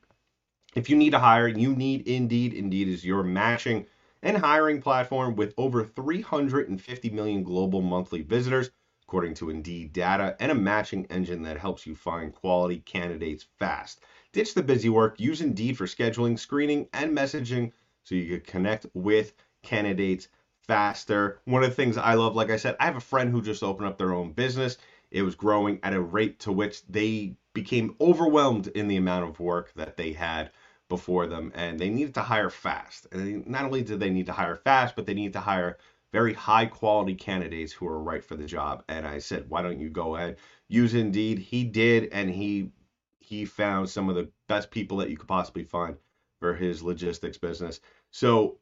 If 0.74 0.90
you 0.90 0.96
need 0.96 1.10
to 1.10 1.20
hire, 1.20 1.46
you 1.46 1.76
need 1.76 2.08
Indeed. 2.08 2.52
Indeed 2.52 2.88
is 2.88 3.04
your 3.04 3.22
matching 3.22 3.86
and 4.24 4.36
hiring 4.36 4.82
platform 4.82 5.36
with 5.36 5.54
over 5.56 5.84
350 5.84 7.10
million 7.10 7.44
global 7.44 7.80
monthly 7.80 8.22
visitors, 8.22 8.70
according 9.06 9.34
to 9.34 9.50
Indeed 9.50 9.92
data, 9.92 10.36
and 10.40 10.50
a 10.50 10.54
matching 10.56 11.06
engine 11.10 11.42
that 11.42 11.58
helps 11.58 11.86
you 11.86 11.94
find 11.94 12.34
quality 12.34 12.78
candidates 12.80 13.46
fast. 13.56 14.00
Ditch 14.32 14.54
the 14.54 14.64
busy 14.64 14.88
work. 14.88 15.20
Use 15.20 15.40
Indeed 15.40 15.78
for 15.78 15.86
scheduling, 15.86 16.36
screening, 16.36 16.88
and 16.92 17.16
messaging 17.16 17.70
so 18.02 18.16
you 18.16 18.40
can 18.40 18.40
connect 18.40 18.86
with 18.94 19.32
candidates 19.62 20.26
faster. 20.66 21.38
One 21.44 21.62
of 21.62 21.70
the 21.70 21.76
things 21.76 21.96
I 21.96 22.14
love, 22.14 22.34
like 22.34 22.50
I 22.50 22.56
said, 22.56 22.74
I 22.80 22.86
have 22.86 22.96
a 22.96 23.00
friend 23.00 23.30
who 23.30 23.42
just 23.42 23.62
opened 23.62 23.86
up 23.86 23.96
their 23.96 24.12
own 24.12 24.32
business. 24.32 24.78
It 25.12 25.22
was 25.22 25.36
growing 25.36 25.78
at 25.84 25.94
a 25.94 26.00
rate 26.00 26.40
to 26.40 26.50
which 26.50 26.84
they 26.88 27.36
became 27.52 27.94
overwhelmed 28.00 28.66
in 28.66 28.88
the 28.88 28.96
amount 28.96 29.28
of 29.28 29.38
work 29.38 29.72
that 29.76 29.96
they 29.96 30.12
had 30.12 30.50
before 30.88 31.26
them, 31.26 31.52
and 31.54 31.78
they 31.78 31.88
needed 31.88 32.14
to 32.14 32.22
hire 32.22 32.50
fast. 32.50 33.06
And 33.12 33.46
not 33.46 33.64
only 33.64 33.82
did 33.82 34.00
they 34.00 34.10
need 34.10 34.26
to 34.26 34.32
hire 34.32 34.56
fast, 34.56 34.96
but 34.96 35.06
they 35.06 35.14
needed 35.14 35.32
to 35.34 35.40
hire 35.40 35.78
very 36.12 36.34
high 36.34 36.66
quality 36.66 37.14
candidates 37.14 37.72
who 37.72 37.86
are 37.88 37.98
right 37.98 38.24
for 38.24 38.36
the 38.36 38.46
job. 38.46 38.84
And 38.88 39.06
I 39.06 39.18
said, 39.18 39.48
why 39.48 39.62
don't 39.62 39.80
you 39.80 39.90
go 39.90 40.14
ahead 40.14 40.36
use 40.68 40.94
Indeed? 40.94 41.38
He 41.38 41.64
did, 41.64 42.10
and 42.12 42.30
he 42.30 42.70
he 43.18 43.44
found 43.44 43.88
some 43.88 44.08
of 44.08 44.14
the 44.14 44.30
best 44.48 44.70
people 44.70 44.98
that 44.98 45.10
you 45.10 45.16
could 45.16 45.28
possibly 45.28 45.64
find 45.64 45.96
for 46.40 46.54
his 46.54 46.82
logistics 46.82 47.38
business. 47.38 47.80
So 48.10 48.58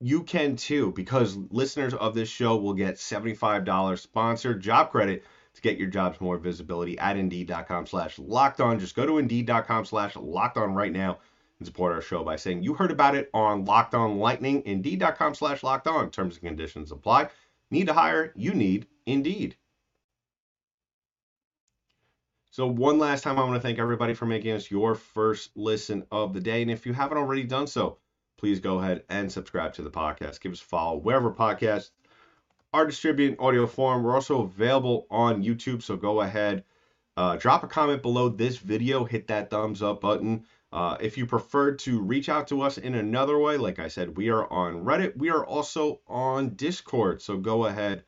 you 0.00 0.24
can 0.24 0.56
too, 0.56 0.92
because 0.92 1.36
listeners 1.50 1.94
of 1.94 2.14
this 2.14 2.28
show 2.28 2.56
will 2.56 2.74
get 2.74 2.96
$75 2.96 3.98
sponsored 3.98 4.60
job 4.60 4.90
credit 4.90 5.22
to 5.54 5.62
get 5.62 5.78
your 5.78 5.88
jobs 5.88 6.20
more 6.20 6.38
visibility 6.38 6.98
at 6.98 7.16
indeed.com 7.16 7.86
slash 7.86 8.18
locked 8.18 8.60
on. 8.60 8.80
Just 8.80 8.96
go 8.96 9.06
to 9.06 9.18
indeed.com 9.18 9.84
slash 9.84 10.16
locked 10.16 10.56
on 10.56 10.74
right 10.74 10.92
now 10.92 11.18
and 11.64 11.72
support 11.72 11.94
our 11.94 12.02
show 12.02 12.22
by 12.22 12.36
saying 12.36 12.62
you 12.62 12.74
heard 12.74 12.90
about 12.90 13.14
it 13.14 13.30
on 13.32 13.64
Locked 13.64 13.94
On 13.94 14.18
Lightning. 14.18 14.62
Indeed.com 14.66 15.34
slash 15.34 15.62
locked 15.62 15.88
on. 15.88 16.10
Terms 16.10 16.36
and 16.36 16.44
conditions 16.44 16.92
apply. 16.92 17.30
Need 17.70 17.86
to 17.86 17.94
hire? 17.94 18.32
You 18.36 18.52
need 18.52 18.86
Indeed. 19.06 19.56
So, 22.50 22.66
one 22.66 22.98
last 22.98 23.24
time, 23.24 23.38
I 23.38 23.42
want 23.42 23.54
to 23.54 23.60
thank 23.60 23.78
everybody 23.78 24.14
for 24.14 24.26
making 24.26 24.52
us 24.52 24.70
your 24.70 24.94
first 24.94 25.50
listen 25.56 26.04
of 26.12 26.34
the 26.34 26.40
day. 26.40 26.62
And 26.62 26.70
if 26.70 26.86
you 26.86 26.92
haven't 26.92 27.18
already 27.18 27.42
done 27.42 27.66
so, 27.66 27.98
please 28.38 28.60
go 28.60 28.78
ahead 28.78 29.02
and 29.08 29.32
subscribe 29.32 29.72
to 29.74 29.82
the 29.82 29.90
podcast. 29.90 30.40
Give 30.40 30.52
us 30.52 30.60
a 30.60 30.64
follow 30.64 30.98
wherever 30.98 31.32
podcasts 31.32 31.90
are 32.72 32.86
distributed 32.86 33.34
in 33.34 33.44
audio 33.44 33.66
form. 33.66 34.02
We're 34.02 34.14
also 34.14 34.42
available 34.42 35.06
on 35.10 35.42
YouTube, 35.42 35.82
so 35.82 35.96
go 35.96 36.20
ahead, 36.20 36.64
uh, 37.16 37.36
drop 37.36 37.64
a 37.64 37.66
comment 37.66 38.02
below 38.02 38.28
this 38.28 38.58
video, 38.58 39.04
hit 39.04 39.26
that 39.28 39.50
thumbs 39.50 39.82
up 39.82 40.00
button. 40.00 40.44
Uh, 40.74 40.96
if 40.98 41.16
you 41.16 41.24
prefer 41.24 41.70
to 41.70 42.00
reach 42.00 42.28
out 42.28 42.48
to 42.48 42.60
us 42.60 42.78
in 42.78 42.96
another 42.96 43.38
way, 43.38 43.56
like 43.56 43.78
I 43.78 43.86
said, 43.86 44.16
we 44.16 44.28
are 44.28 44.52
on 44.52 44.84
Reddit. 44.84 45.16
We 45.16 45.30
are 45.30 45.46
also 45.46 46.00
on 46.08 46.56
Discord, 46.56 47.22
so 47.22 47.36
go 47.36 47.66
ahead 47.66 48.02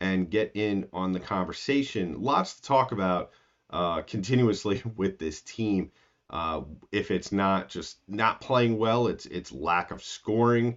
and 0.00 0.30
get 0.30 0.52
in 0.54 0.86
on 0.92 1.10
the 1.10 1.18
conversation. 1.18 2.22
Lots 2.22 2.54
to 2.54 2.62
talk 2.62 2.92
about 2.92 3.32
uh, 3.70 4.02
continuously 4.02 4.84
with 4.96 5.18
this 5.18 5.40
team. 5.40 5.90
Uh, 6.30 6.60
if 6.92 7.10
it's 7.10 7.32
not 7.32 7.68
just 7.68 7.98
not 8.06 8.40
playing 8.40 8.78
well, 8.78 9.08
it's 9.08 9.26
it's 9.26 9.50
lack 9.50 9.90
of 9.90 10.00
scoring, 10.00 10.76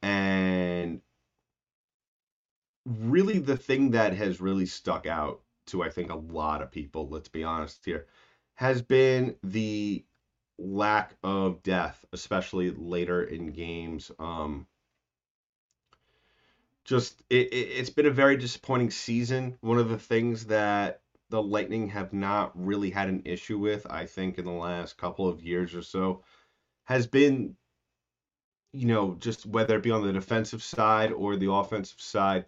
and 0.00 1.02
really 2.86 3.38
the 3.38 3.58
thing 3.58 3.90
that 3.90 4.14
has 4.14 4.40
really 4.40 4.64
stuck 4.64 5.06
out 5.06 5.42
to 5.66 5.82
I 5.82 5.90
think 5.90 6.10
a 6.10 6.16
lot 6.16 6.62
of 6.62 6.70
people, 6.70 7.06
let's 7.10 7.28
be 7.28 7.44
honest 7.44 7.84
here, 7.84 8.06
has 8.54 8.80
been 8.80 9.36
the 9.42 10.02
lack 10.58 11.14
of 11.22 11.62
depth, 11.62 12.04
especially 12.12 12.70
later 12.70 13.22
in 13.22 13.52
games. 13.52 14.10
Um, 14.18 14.66
just 16.84 17.22
it, 17.28 17.52
it, 17.52 17.68
it's 17.78 17.90
been 17.90 18.06
a 18.06 18.10
very 18.10 18.36
disappointing 18.36 18.90
season. 18.90 19.56
One 19.60 19.78
of 19.78 19.88
the 19.88 19.98
things 19.98 20.46
that 20.46 21.00
the 21.28 21.42
Lightning 21.42 21.88
have 21.88 22.12
not 22.12 22.52
really 22.54 22.90
had 22.90 23.08
an 23.08 23.22
issue 23.24 23.58
with, 23.58 23.86
I 23.90 24.06
think, 24.06 24.38
in 24.38 24.44
the 24.44 24.52
last 24.52 24.96
couple 24.96 25.28
of 25.28 25.42
years 25.42 25.74
or 25.74 25.82
so, 25.82 26.22
has 26.84 27.06
been, 27.06 27.56
you 28.72 28.86
know, 28.86 29.16
just 29.18 29.44
whether 29.46 29.76
it 29.76 29.82
be 29.82 29.90
on 29.90 30.06
the 30.06 30.12
defensive 30.12 30.62
side 30.62 31.12
or 31.12 31.36
the 31.36 31.50
offensive 31.50 32.00
side, 32.00 32.46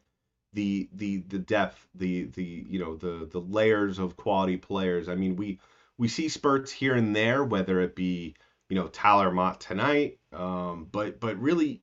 the 0.52 0.88
the 0.94 1.18
the 1.28 1.38
depth, 1.38 1.88
the 1.94 2.24
the 2.24 2.64
you 2.68 2.78
know 2.78 2.96
the 2.96 3.28
the 3.30 3.40
layers 3.40 3.98
of 3.98 4.16
quality 4.16 4.56
players. 4.56 5.08
I 5.08 5.14
mean, 5.16 5.36
we 5.36 5.58
we 5.98 6.08
see 6.08 6.28
spurts 6.28 6.70
here 6.70 6.94
and 6.94 7.14
there, 7.14 7.44
whether 7.44 7.80
it 7.80 7.94
be 7.94 8.34
you 8.68 8.76
know 8.76 8.88
Tyler 8.88 9.30
Motte 9.30 9.60
tonight, 9.60 10.18
um, 10.32 10.88
but 10.90 11.20
but 11.20 11.36
really, 11.38 11.82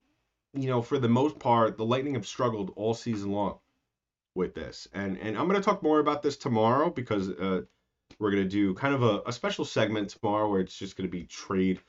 you 0.53 0.67
know, 0.67 0.81
for 0.81 0.97
the 0.97 1.09
most 1.09 1.37
part, 1.37 1.77
the 1.77 1.85
Lightning 1.85 2.15
have 2.15 2.25
struggled 2.25 2.71
all 2.75 2.93
season 2.93 3.31
long 3.31 3.59
with 4.33 4.53
this. 4.53 4.87
And 4.93 5.17
and 5.17 5.37
I'm 5.37 5.47
going 5.47 5.59
to 5.59 5.65
talk 5.65 5.83
more 5.83 5.99
about 5.99 6.21
this 6.21 6.37
tomorrow 6.37 6.89
because 6.89 7.29
uh, 7.29 7.61
we're 8.19 8.31
going 8.31 8.43
to 8.43 8.49
do 8.49 8.73
kind 8.73 8.93
of 8.93 9.03
a, 9.03 9.21
a, 9.25 9.31
special 9.31 9.65
segment 9.65 10.09
tomorrow 10.09 10.49
where 10.49 10.61
it's 10.61 10.77
just 10.77 10.95
going 10.95 11.07
to 11.07 11.11
be 11.11 11.23
trade 11.25 11.79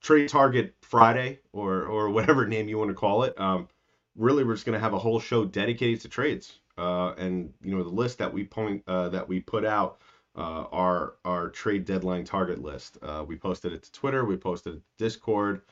trade 0.00 0.28
target 0.28 0.74
Friday 0.82 1.40
or 1.52 1.84
or 1.84 2.10
whatever 2.10 2.46
name 2.48 2.68
you 2.68 2.78
want 2.78 2.90
to 2.90 2.94
call 2.94 3.24
it. 3.24 3.38
Um, 3.40 3.68
really, 4.16 4.44
we're 4.44 4.54
just 4.54 4.66
going 4.66 4.78
to 4.78 4.84
have 4.84 4.94
a 4.94 4.98
whole 4.98 5.20
show 5.20 5.44
dedicated 5.44 6.00
to 6.02 6.08
trades. 6.08 6.60
Uh, 6.76 7.14
and 7.18 7.52
you 7.62 7.76
know 7.76 7.84
the 7.84 7.88
list 7.88 8.18
that 8.18 8.32
we 8.32 8.44
point 8.44 8.82
uh, 8.86 9.08
that 9.08 9.28
we 9.28 9.40
put 9.40 9.64
out 9.64 10.00
uh, 10.36 10.64
our 10.72 11.14
our 11.24 11.48
trade 11.48 11.84
deadline 11.84 12.24
target 12.24 12.62
list. 12.62 12.98
Uh, 13.02 13.24
we 13.26 13.36
posted 13.36 13.72
it 13.72 13.82
to 13.84 13.92
Twitter. 13.92 14.24
We 14.24 14.36
posted 14.36 14.74
it 14.74 14.76
to 14.76 15.04
Discord. 15.04 15.62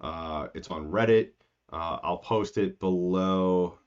Uh, 0.00 0.48
it's 0.54 0.68
on 0.68 0.90
Reddit. 0.90 1.30
Uh, 1.72 1.98
I'll 2.02 2.18
post 2.18 2.58
it 2.58 2.78
below 2.80 3.78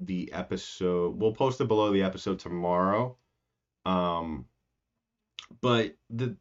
the 0.00 0.32
episode. 0.32 1.16
We'll 1.18 1.32
post 1.32 1.60
it 1.60 1.68
below 1.68 1.92
the 1.92 2.02
episode 2.02 2.38
tomorrow. 2.38 3.16
Um, 3.84 4.46
but 5.60 5.96
the 6.08 6.36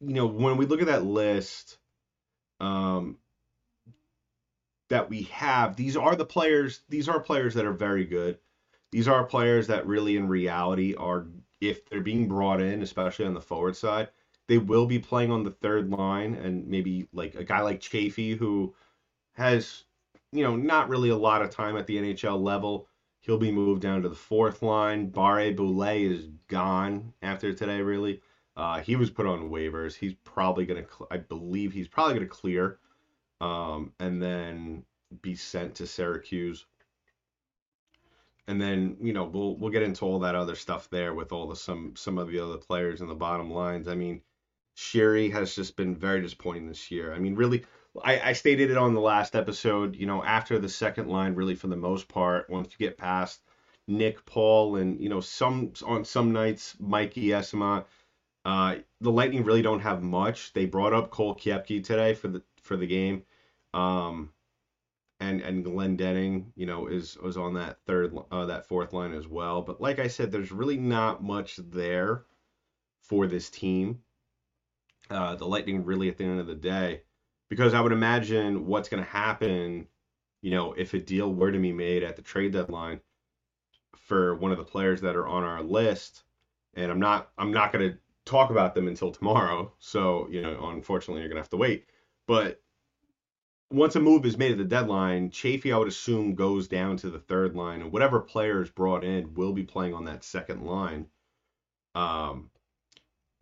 you 0.00 0.14
know 0.14 0.26
when 0.26 0.56
we 0.56 0.66
look 0.66 0.80
at 0.80 0.86
that 0.86 1.04
list, 1.04 1.78
um, 2.60 3.18
that 4.88 5.08
we 5.10 5.22
have, 5.24 5.76
these 5.76 5.96
are 5.96 6.16
the 6.16 6.24
players. 6.24 6.82
These 6.88 7.08
are 7.08 7.20
players 7.20 7.54
that 7.54 7.66
are 7.66 7.72
very 7.72 8.04
good. 8.04 8.38
These 8.92 9.08
are 9.08 9.24
players 9.24 9.66
that 9.66 9.86
really, 9.86 10.16
in 10.16 10.28
reality, 10.28 10.94
are 10.94 11.26
if 11.68 11.88
they're 11.88 12.00
being 12.00 12.28
brought 12.28 12.60
in, 12.60 12.82
especially 12.82 13.26
on 13.26 13.34
the 13.34 13.40
forward 13.40 13.76
side, 13.76 14.08
they 14.46 14.58
will 14.58 14.86
be 14.86 14.98
playing 14.98 15.30
on 15.30 15.42
the 15.42 15.50
third 15.50 15.90
line, 15.90 16.34
and 16.34 16.66
maybe 16.66 17.08
like 17.12 17.34
a 17.34 17.44
guy 17.44 17.60
like 17.60 17.80
Chaffee 17.80 18.36
who 18.36 18.74
has 19.34 19.84
you 20.32 20.42
know 20.42 20.56
not 20.56 20.88
really 20.88 21.10
a 21.10 21.16
lot 21.16 21.42
of 21.42 21.50
time 21.50 21.76
at 21.76 21.86
the 21.86 21.96
NHL 21.96 22.40
level 22.42 22.88
He'll 23.24 23.38
be 23.38 23.50
moved 23.50 23.80
down 23.80 24.02
to 24.02 24.10
the 24.10 24.14
fourth 24.14 24.62
line. 24.62 25.10
Barré-Boulet 25.10 26.12
is 26.12 26.28
gone 26.46 27.14
after 27.22 27.54
today, 27.54 27.80
really. 27.80 28.20
Uh, 28.54 28.80
he 28.80 28.96
was 28.96 29.08
put 29.08 29.24
on 29.24 29.48
waivers. 29.48 29.94
He's 29.94 30.12
probably 30.24 30.66
going 30.66 30.84
to, 30.84 31.06
I 31.10 31.16
believe 31.16 31.72
he's 31.72 31.88
probably 31.88 32.16
going 32.16 32.28
to 32.28 32.34
clear 32.34 32.78
um, 33.40 33.94
and 33.98 34.22
then 34.22 34.84
be 35.22 35.34
sent 35.36 35.74
to 35.76 35.86
Syracuse. 35.86 36.66
And 38.46 38.60
then, 38.60 38.96
you 39.00 39.12
know, 39.12 39.24
we'll 39.24 39.56
we'll 39.56 39.70
get 39.70 39.82
into 39.82 40.04
all 40.04 40.18
that 40.20 40.34
other 40.34 40.54
stuff 40.54 40.90
there 40.90 41.14
with 41.14 41.32
all 41.32 41.48
the 41.48 41.56
some 41.56 41.94
some 41.96 42.18
of 42.18 42.28
the 42.28 42.40
other 42.40 42.58
players 42.58 43.00
in 43.00 43.08
the 43.08 43.14
bottom 43.14 43.50
lines. 43.50 43.88
I 43.88 43.94
mean, 43.94 44.22
Sheary 44.76 45.32
has 45.32 45.54
just 45.54 45.76
been 45.76 45.96
very 45.96 46.20
disappointing 46.20 46.68
this 46.68 46.90
year. 46.90 47.14
I 47.14 47.18
mean, 47.18 47.36
really, 47.36 47.64
I, 48.02 48.20
I 48.20 48.32
stated 48.32 48.70
it 48.70 48.76
on 48.76 48.94
the 48.94 49.00
last 49.00 49.34
episode. 49.34 49.96
You 49.96 50.06
know, 50.06 50.22
after 50.22 50.58
the 50.58 50.68
second 50.68 51.08
line, 51.08 51.34
really 51.34 51.54
for 51.54 51.68
the 51.68 51.76
most 51.76 52.08
part, 52.08 52.50
once 52.50 52.68
you 52.72 52.86
get 52.86 52.98
past 52.98 53.40
Nick 53.86 54.24
Paul 54.26 54.76
and 54.76 55.00
you 55.00 55.08
know 55.08 55.20
some 55.20 55.72
on 55.84 56.04
some 56.04 56.32
nights 56.32 56.76
Mikey 56.80 57.28
Eyssimont, 57.28 57.84
uh, 58.44 58.76
the 59.00 59.10
Lightning 59.10 59.44
really 59.44 59.62
don't 59.62 59.80
have 59.80 60.02
much. 60.02 60.52
They 60.52 60.66
brought 60.66 60.92
up 60.92 61.10
Cole 61.10 61.34
Koepke 61.34 61.82
today 61.84 62.14
for 62.14 62.28
the 62.28 62.42
for 62.60 62.76
the 62.76 62.86
game, 62.86 63.22
um, 63.72 64.30
and 65.24 65.40
and 65.40 65.64
Glendening, 65.64 66.46
you 66.54 66.66
know, 66.66 66.86
is 66.86 67.16
was 67.18 67.36
on 67.36 67.54
that 67.54 67.78
third 67.86 68.16
uh, 68.30 68.46
that 68.46 68.66
fourth 68.66 68.92
line 68.92 69.14
as 69.14 69.26
well. 69.26 69.62
But 69.62 69.80
like 69.80 69.98
I 69.98 70.08
said, 70.08 70.30
there's 70.30 70.52
really 70.52 70.76
not 70.76 71.22
much 71.22 71.56
there 71.56 72.24
for 73.02 73.26
this 73.26 73.50
team. 73.50 74.00
Uh, 75.10 75.34
the 75.34 75.46
Lightning 75.46 75.84
really, 75.84 76.08
at 76.08 76.16
the 76.16 76.24
end 76.24 76.40
of 76.40 76.46
the 76.46 76.54
day, 76.54 77.02
because 77.48 77.74
I 77.74 77.80
would 77.80 77.92
imagine 77.92 78.66
what's 78.66 78.88
going 78.88 79.02
to 79.02 79.08
happen, 79.08 79.86
you 80.40 80.50
know, 80.50 80.72
if 80.72 80.94
a 80.94 80.98
deal 80.98 81.32
were 81.32 81.52
to 81.52 81.58
be 81.58 81.72
made 81.72 82.02
at 82.02 82.16
the 82.16 82.22
trade 82.22 82.52
deadline 82.52 83.00
for 83.96 84.34
one 84.36 84.50
of 84.50 84.58
the 84.58 84.64
players 84.64 85.02
that 85.02 85.16
are 85.16 85.26
on 85.26 85.42
our 85.42 85.62
list, 85.62 86.22
and 86.74 86.90
I'm 86.90 87.00
not 87.00 87.30
I'm 87.38 87.52
not 87.52 87.72
going 87.72 87.90
to 87.90 87.98
talk 88.24 88.50
about 88.50 88.74
them 88.74 88.88
until 88.88 89.10
tomorrow. 89.10 89.72
So, 89.78 90.28
you 90.30 90.42
know, 90.42 90.70
unfortunately, 90.70 91.20
you're 91.20 91.28
going 91.28 91.36
to 91.36 91.42
have 91.42 91.50
to 91.50 91.56
wait. 91.56 91.86
But 92.26 92.62
once 93.74 93.96
a 93.96 94.00
move 94.00 94.24
is 94.24 94.38
made 94.38 94.52
at 94.52 94.58
the 94.58 94.64
deadline, 94.64 95.30
Chaffee, 95.30 95.72
I 95.72 95.78
would 95.78 95.88
assume, 95.88 96.34
goes 96.34 96.68
down 96.68 96.96
to 96.98 97.10
the 97.10 97.18
third 97.18 97.56
line, 97.56 97.82
and 97.82 97.92
whatever 97.92 98.20
player 98.20 98.62
is 98.62 98.70
brought 98.70 99.04
in 99.04 99.34
will 99.34 99.52
be 99.52 99.64
playing 99.64 99.94
on 99.94 100.04
that 100.04 100.24
second 100.24 100.64
line. 100.64 101.06
Um, 101.94 102.50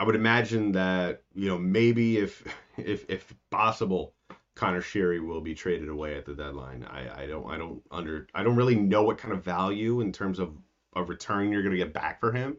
I 0.00 0.04
would 0.04 0.16
imagine 0.16 0.72
that 0.72 1.22
you 1.34 1.48
know 1.48 1.58
maybe 1.58 2.18
if 2.18 2.42
if 2.76 3.08
if 3.08 3.34
possible, 3.50 4.14
Conor 4.54 4.80
Sheary 4.80 5.24
will 5.24 5.40
be 5.40 5.54
traded 5.54 5.88
away 5.88 6.16
at 6.16 6.24
the 6.24 6.34
deadline. 6.34 6.84
I, 6.84 7.24
I 7.24 7.26
don't 7.26 7.48
I 7.50 7.58
don't 7.58 7.82
under 7.90 8.26
I 8.34 8.42
don't 8.42 8.56
really 8.56 8.76
know 8.76 9.02
what 9.02 9.18
kind 9.18 9.34
of 9.34 9.44
value 9.44 10.00
in 10.00 10.12
terms 10.12 10.38
of 10.38 10.56
a 10.94 11.02
return 11.02 11.52
you're 11.52 11.62
going 11.62 11.76
to 11.76 11.84
get 11.84 11.94
back 11.94 12.20
for 12.20 12.32
him. 12.32 12.56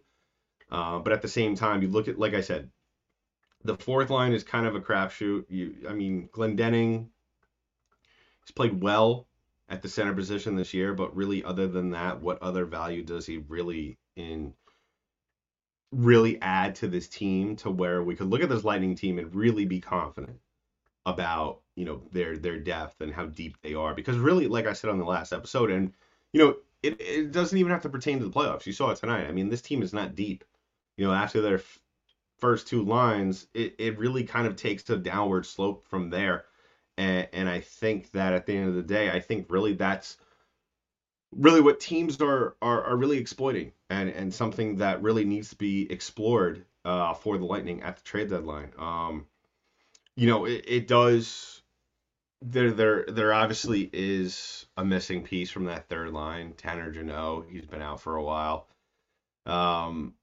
Uh, 0.72 1.00
but 1.00 1.14
at 1.14 1.22
the 1.22 1.28
same 1.28 1.56
time, 1.56 1.82
you 1.82 1.88
look 1.88 2.08
at 2.08 2.20
like 2.20 2.34
I 2.34 2.42
said, 2.42 2.70
the 3.64 3.78
fourth 3.78 4.10
line 4.10 4.34
is 4.34 4.44
kind 4.44 4.66
of 4.66 4.76
a 4.76 4.82
crapshoot. 4.82 5.46
You 5.50 5.76
I 5.90 5.94
mean 5.94 6.30
Glendening, 6.32 7.10
he's 8.44 8.52
played 8.52 8.82
well 8.82 9.28
at 9.70 9.82
the 9.82 9.90
center 9.90 10.14
position 10.14 10.56
this 10.56 10.74
year, 10.74 10.94
but 10.94 11.16
really 11.16 11.44
other 11.44 11.68
than 11.68 11.92
that, 11.92 12.22
what 12.22 12.42
other 12.42 12.66
value 12.66 13.04
does 13.04 13.26
he 13.26 13.38
really 13.38 13.98
in 14.16 14.54
really 15.92 16.42
add 16.42 16.76
to 16.76 16.88
this 16.88 17.08
team 17.08 17.56
to 17.56 17.70
where 17.70 18.04
we 18.04 18.16
could 18.16 18.28
look 18.28 18.42
at 18.42 18.50
this 18.50 18.64
Lightning 18.64 18.96
team 18.96 19.20
and 19.20 19.34
really 19.34 19.66
be 19.66 19.80
confident 19.80 20.40
about 21.06 21.60
you 21.76 21.86
know 21.86 22.02
their 22.12 22.38
their 22.38 22.60
depth 22.60 23.02
and 23.02 23.14
how 23.14 23.26
deep 23.26 23.58
they 23.62 23.74
are? 23.74 23.94
Because 23.94 24.18
really 24.18 24.48
like 24.48 24.68
I 24.68 24.74
said 24.74 24.90
on 24.90 25.00
the 25.00 25.06
last 25.06 25.34
episode 25.34 25.72
and 25.72 25.94
you 26.34 26.44
know 26.44 26.56
it, 26.82 27.00
it 27.00 27.32
doesn't 27.32 27.58
even 27.58 27.72
have 27.72 27.84
to 27.84 27.90
pertain 27.90 28.20
to 28.20 28.26
the 28.26 28.32
playoffs. 28.32 28.66
You 28.66 28.74
saw 28.74 28.92
it 28.92 28.98
tonight. 28.98 29.28
I 29.28 29.32
mean 29.32 29.50
this 29.50 29.62
team 29.62 29.82
is 29.82 29.94
not 29.94 30.16
deep. 30.16 30.44
You 30.98 31.06
know 31.06 31.14
after 31.14 31.42
their 31.42 31.60
f- 31.60 31.80
first 32.40 32.68
two 32.68 32.84
lines 32.84 33.48
it, 33.54 33.76
it 33.78 33.98
really 33.98 34.24
kind 34.24 34.46
of 34.48 34.56
takes 34.56 34.90
a 34.90 34.98
downward 34.98 35.46
slope 35.46 35.88
from 35.88 36.10
there 36.10 36.46
and, 36.98 37.28
and 37.34 37.50
I 37.50 37.60
think 37.62 38.12
that 38.12 38.34
at 38.34 38.46
the 38.46 38.56
end 38.56 38.70
of 38.70 38.76
the 38.76 38.84
day 38.84 39.10
I 39.10 39.20
think 39.20 39.48
really 39.50 39.74
that's 39.74 40.18
really 41.32 41.62
what 41.62 41.80
teams 41.80 42.22
are, 42.22 42.56
are 42.62 42.84
are 42.84 42.96
really 42.96 43.18
exploiting 43.18 43.72
and 43.90 44.10
and 44.10 44.34
something 44.34 44.78
that 44.78 45.02
really 45.02 45.26
needs 45.26 45.50
to 45.50 45.56
be 45.56 45.92
explored 45.92 46.66
uh, 46.86 47.14
for 47.14 47.38
the 47.38 47.46
Lightning 47.46 47.82
at 47.82 47.98
the 47.98 48.04
trade 48.04 48.30
deadline. 48.30 48.72
Um, 48.78 49.26
you 50.16 50.28
know, 50.28 50.46
it, 50.46 50.66
it 50.68 50.88
does. 50.88 51.62
There, 52.46 52.72
there, 52.72 53.06
there 53.08 53.34
obviously 53.34 53.90
is 53.94 54.66
a 54.76 54.84
missing 54.84 55.24
piece 55.24 55.50
from 55.50 55.66
that 55.66 55.88
third 55.88 56.12
line. 56.12 56.54
Tanner 56.58 56.92
Jeannot, 56.92 57.46
he's 57.50 57.66
been 57.66 57.82
out 57.82 58.02
for 58.02 58.18
a 58.18 58.24
while. 58.24 58.68
Um, 59.46 60.16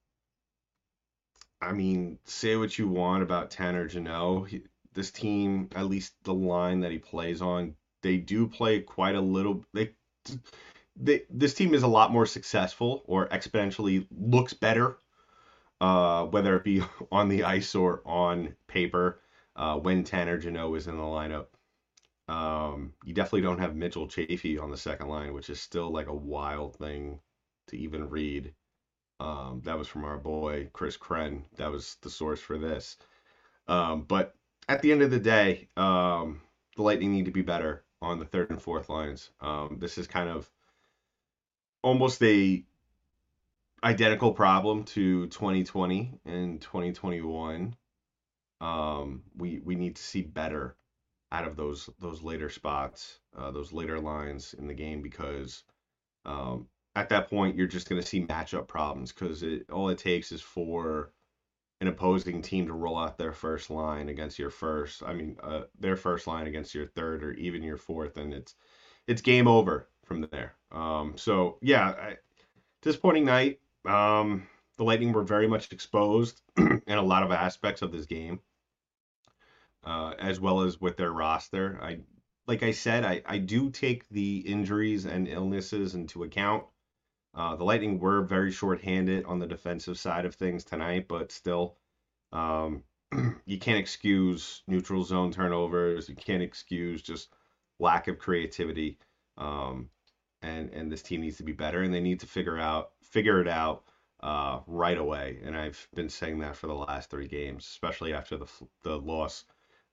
I 1.62 1.72
mean, 1.72 2.18
say 2.24 2.56
what 2.56 2.78
you 2.78 2.88
want 2.88 3.22
about 3.22 3.50
Tanner 3.50 3.86
Jeannot. 3.86 4.48
He, 4.48 4.62
this 5.00 5.10
team, 5.10 5.70
at 5.74 5.86
least 5.86 6.12
the 6.24 6.34
line 6.34 6.80
that 6.80 6.92
he 6.92 6.98
plays 6.98 7.40
on, 7.40 7.74
they 8.02 8.18
do 8.18 8.46
play 8.46 8.80
quite 8.80 9.14
a 9.14 9.20
little. 9.20 9.64
They 9.72 9.94
they, 10.94 11.22
this 11.30 11.54
team 11.54 11.72
is 11.72 11.82
a 11.82 11.88
lot 11.88 12.12
more 12.12 12.26
successful 12.26 13.02
or 13.06 13.26
exponentially 13.28 14.06
looks 14.10 14.52
better, 14.52 14.98
uh, 15.80 16.26
whether 16.26 16.54
it 16.56 16.64
be 16.64 16.82
on 17.12 17.30
the 17.30 17.44
ice 17.44 17.74
or 17.74 18.02
on 18.04 18.54
paper, 18.66 19.20
uh, 19.56 19.76
when 19.78 20.04
Tanner 20.04 20.36
Jeannot 20.36 20.74
is 20.74 20.86
in 20.86 20.98
the 20.98 21.02
lineup. 21.02 21.46
Um, 22.28 22.92
you 23.02 23.14
definitely 23.14 23.40
don't 23.40 23.58
have 23.58 23.74
Mitchell 23.74 24.06
Chaffee 24.06 24.58
on 24.58 24.70
the 24.70 24.76
second 24.76 25.08
line, 25.08 25.32
which 25.32 25.48
is 25.48 25.60
still 25.60 25.90
like 25.90 26.08
a 26.08 26.14
wild 26.14 26.76
thing 26.76 27.20
to 27.68 27.78
even 27.78 28.10
read. 28.10 28.52
Um, 29.18 29.62
that 29.64 29.78
was 29.78 29.88
from 29.88 30.04
our 30.04 30.18
boy 30.18 30.68
Chris 30.74 30.98
Kren. 30.98 31.44
That 31.56 31.72
was 31.72 31.96
the 32.02 32.10
source 32.10 32.40
for 32.40 32.58
this. 32.58 32.98
Um, 33.66 34.02
but 34.02 34.34
at 34.68 34.82
the 34.82 34.92
end 34.92 35.02
of 35.02 35.10
the 35.10 35.18
day, 35.18 35.68
um, 35.76 36.40
the 36.76 36.82
Lightning 36.82 37.12
need 37.12 37.26
to 37.26 37.30
be 37.30 37.42
better 37.42 37.84
on 38.02 38.18
the 38.18 38.24
third 38.24 38.50
and 38.50 38.60
fourth 38.60 38.88
lines. 38.88 39.30
Um, 39.40 39.76
this 39.78 39.98
is 39.98 40.06
kind 40.06 40.28
of 40.28 40.50
almost 41.82 42.22
a 42.22 42.64
identical 43.82 44.32
problem 44.32 44.84
to 44.84 45.26
2020 45.28 46.20
and 46.24 46.60
2021. 46.60 47.74
Um, 48.60 49.22
we 49.36 49.60
we 49.60 49.74
need 49.74 49.96
to 49.96 50.02
see 50.02 50.22
better 50.22 50.76
out 51.32 51.46
of 51.46 51.56
those 51.56 51.88
those 51.98 52.22
later 52.22 52.50
spots, 52.50 53.20
uh, 53.36 53.50
those 53.50 53.72
later 53.72 53.98
lines 53.98 54.54
in 54.54 54.66
the 54.66 54.74
game 54.74 55.02
because 55.02 55.64
um, 56.24 56.66
at 56.94 57.08
that 57.08 57.30
point 57.30 57.56
you're 57.56 57.66
just 57.66 57.88
going 57.88 58.00
to 58.00 58.06
see 58.06 58.26
matchup 58.26 58.68
problems 58.68 59.12
because 59.12 59.44
all 59.72 59.88
it 59.88 59.98
takes 59.98 60.32
is 60.32 60.42
for 60.42 61.12
an 61.80 61.88
opposing 61.88 62.42
team 62.42 62.66
to 62.66 62.72
roll 62.72 62.98
out 62.98 63.16
their 63.16 63.32
first 63.32 63.70
line 63.70 64.08
against 64.08 64.38
your 64.38 64.50
first, 64.50 65.02
I 65.02 65.14
mean, 65.14 65.36
uh, 65.42 65.62
their 65.78 65.96
first 65.96 66.26
line 66.26 66.46
against 66.46 66.74
your 66.74 66.86
third 66.86 67.24
or 67.24 67.32
even 67.32 67.62
your 67.62 67.78
fourth, 67.78 68.16
and 68.16 68.34
it's 68.34 68.54
it's 69.06 69.22
game 69.22 69.48
over 69.48 69.88
from 70.04 70.26
there. 70.30 70.54
Um, 70.70 71.14
so 71.16 71.58
yeah, 71.62 71.88
I, 71.88 72.16
disappointing 72.82 73.24
night. 73.24 73.60
Um, 73.86 74.46
the 74.76 74.84
Lightning 74.84 75.12
were 75.12 75.24
very 75.24 75.46
much 75.46 75.72
exposed 75.72 76.40
in 76.56 76.82
a 76.86 77.02
lot 77.02 77.22
of 77.22 77.32
aspects 77.32 77.82
of 77.82 77.92
this 77.92 78.06
game, 78.06 78.40
uh, 79.84 80.14
as 80.18 80.40
well 80.40 80.62
as 80.62 80.80
with 80.80 80.96
their 80.96 81.12
roster. 81.12 81.78
I, 81.82 82.00
like 82.46 82.62
I 82.62 82.72
said, 82.72 83.04
I, 83.04 83.22
I 83.26 83.38
do 83.38 83.70
take 83.70 84.08
the 84.08 84.38
injuries 84.38 85.06
and 85.06 85.28
illnesses 85.28 85.94
into 85.94 86.24
account. 86.24 86.64
Uh, 87.34 87.54
the 87.56 87.64
Lightning 87.64 87.98
were 87.98 88.22
very 88.22 88.50
short-handed 88.50 89.24
on 89.24 89.38
the 89.38 89.46
defensive 89.46 89.98
side 89.98 90.24
of 90.24 90.34
things 90.34 90.64
tonight, 90.64 91.06
but 91.08 91.30
still, 91.32 91.76
um, 92.32 92.82
you 93.46 93.58
can't 93.58 93.78
excuse 93.78 94.62
neutral 94.66 95.04
zone 95.04 95.32
turnovers. 95.32 96.08
You 96.08 96.16
can't 96.16 96.42
excuse 96.42 97.02
just 97.02 97.32
lack 97.78 98.08
of 98.08 98.18
creativity. 98.18 98.98
Um, 99.38 99.90
and 100.42 100.70
and 100.70 100.90
this 100.90 101.02
team 101.02 101.20
needs 101.20 101.36
to 101.38 101.42
be 101.42 101.52
better, 101.52 101.82
and 101.82 101.92
they 101.92 102.00
need 102.00 102.20
to 102.20 102.26
figure 102.26 102.58
out 102.58 102.92
figure 103.02 103.40
it 103.40 103.48
out 103.48 103.84
uh, 104.22 104.60
right 104.66 104.98
away. 104.98 105.38
And 105.44 105.56
I've 105.56 105.86
been 105.94 106.08
saying 106.08 106.38
that 106.40 106.56
for 106.56 106.66
the 106.66 106.74
last 106.74 107.10
three 107.10 107.28
games, 107.28 107.64
especially 107.66 108.14
after 108.14 108.36
the 108.36 108.46
the 108.82 108.98
loss 108.98 109.44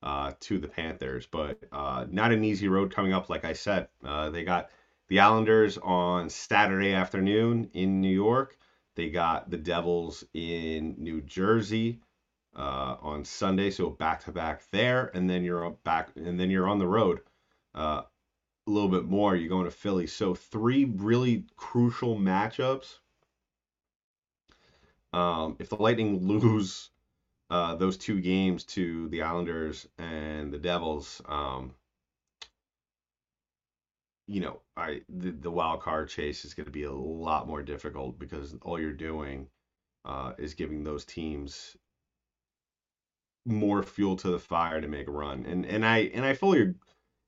uh, 0.04 0.34
to 0.42 0.60
the 0.60 0.68
Panthers. 0.68 1.28
But 1.28 1.60
uh, 1.72 2.06
not 2.10 2.32
an 2.32 2.44
easy 2.44 2.68
road 2.68 2.94
coming 2.94 3.14
up, 3.14 3.30
like 3.30 3.46
I 3.46 3.54
said. 3.54 3.88
Uh, 4.04 4.30
they 4.30 4.44
got 4.44 4.70
the 5.08 5.20
Islanders 5.20 5.78
on 5.78 6.30
Saturday 6.30 6.94
afternoon 6.94 7.70
in 7.74 8.02
New 8.02 8.14
York. 8.14 8.58
They 8.96 9.10
got 9.10 9.50
the 9.50 9.58
Devils 9.58 10.24
in 10.34 10.96
New 10.98 11.22
Jersey 11.22 12.02
uh, 12.56 12.98
on 13.02 13.24
Sunday, 13.24 13.70
so 13.70 13.90
back 13.90 14.24
to 14.26 14.32
back 14.32 14.64
there, 14.72 15.12
and 15.14 15.30
then 15.30 15.44
you're 15.44 15.70
back, 15.84 16.10
and 16.16 16.40
then 16.40 16.50
you're 16.50 16.68
on 16.68 16.80
the 16.80 16.88
road 16.88 17.22
uh, 17.76 18.02
a 18.66 18.70
little 18.70 18.90
bit 18.90 19.06
more. 19.06 19.36
You're 19.36 19.50
going 19.50 19.66
to 19.66 19.72
Philly, 19.72 20.08
so 20.08 20.34
three 20.34 20.86
really 20.86 21.46
crucial 21.56 22.18
matchups. 22.18 22.98
Um, 25.14 25.56
if 25.60 25.70
the 25.70 25.76
Lightning 25.76 26.28
lose 26.28 26.90
uh, 27.50 27.76
those 27.76 27.98
two 27.98 28.20
games 28.20 28.64
to 28.66 29.08
the 29.10 29.22
Islanders 29.22 29.88
and 29.98 30.52
the 30.52 30.58
Devils, 30.58 31.22
um, 31.28 31.72
you 34.28 34.42
know, 34.42 34.62
I 34.76 35.02
the, 35.10 35.32
the 35.32 35.52
wild 35.52 35.82
card 35.82 36.10
chase 36.10 36.46
is 36.46 36.54
going 36.54 36.66
to 36.66 36.72
be 36.72 36.84
a 36.84 36.92
lot 36.92 37.48
more 37.48 37.64
difficult 37.64 38.20
because 38.20 38.56
all 38.62 38.80
you're 38.80 38.92
doing 38.92 39.48
uh, 40.06 40.34
is 40.38 40.54
giving 40.54 40.84
those 40.84 41.06
teams 41.06 41.78
more 43.46 43.82
fuel 43.82 44.18
to 44.18 44.30
the 44.30 44.40
fire 44.40 44.82
to 44.82 44.88
make 44.88 45.08
a 45.08 45.12
run. 45.12 45.46
And 45.46 45.66
and 45.66 45.86
I 45.86 46.00
and 46.14 46.26
I 46.26 46.34
fully 46.34 46.76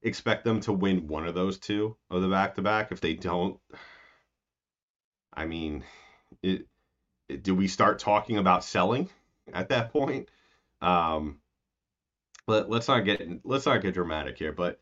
expect 0.04 0.44
them 0.44 0.60
to 0.62 0.74
win 0.74 1.08
one 1.08 1.26
of 1.26 1.36
those 1.36 1.58
two 1.58 1.96
of 2.10 2.22
the 2.22 2.28
back 2.28 2.56
to 2.56 2.62
back. 2.62 2.92
If 2.92 3.02
they 3.02 3.14
don't, 3.14 3.60
I 5.34 5.46
mean, 5.46 5.84
it, 6.44 6.68
it, 7.30 7.44
do 7.44 7.56
we 7.56 7.68
start 7.68 8.00
talking 8.00 8.38
about 8.38 8.64
selling 8.64 9.10
at 9.54 9.70
that 9.70 9.92
point? 9.92 10.30
Um, 10.82 11.40
let, 12.48 12.70
let's 12.70 12.88
not 12.88 13.02
get 13.02 13.46
let's 13.46 13.66
not 13.66 13.82
get 13.82 13.94
dramatic 13.94 14.38
here, 14.38 14.52
but 14.52 14.82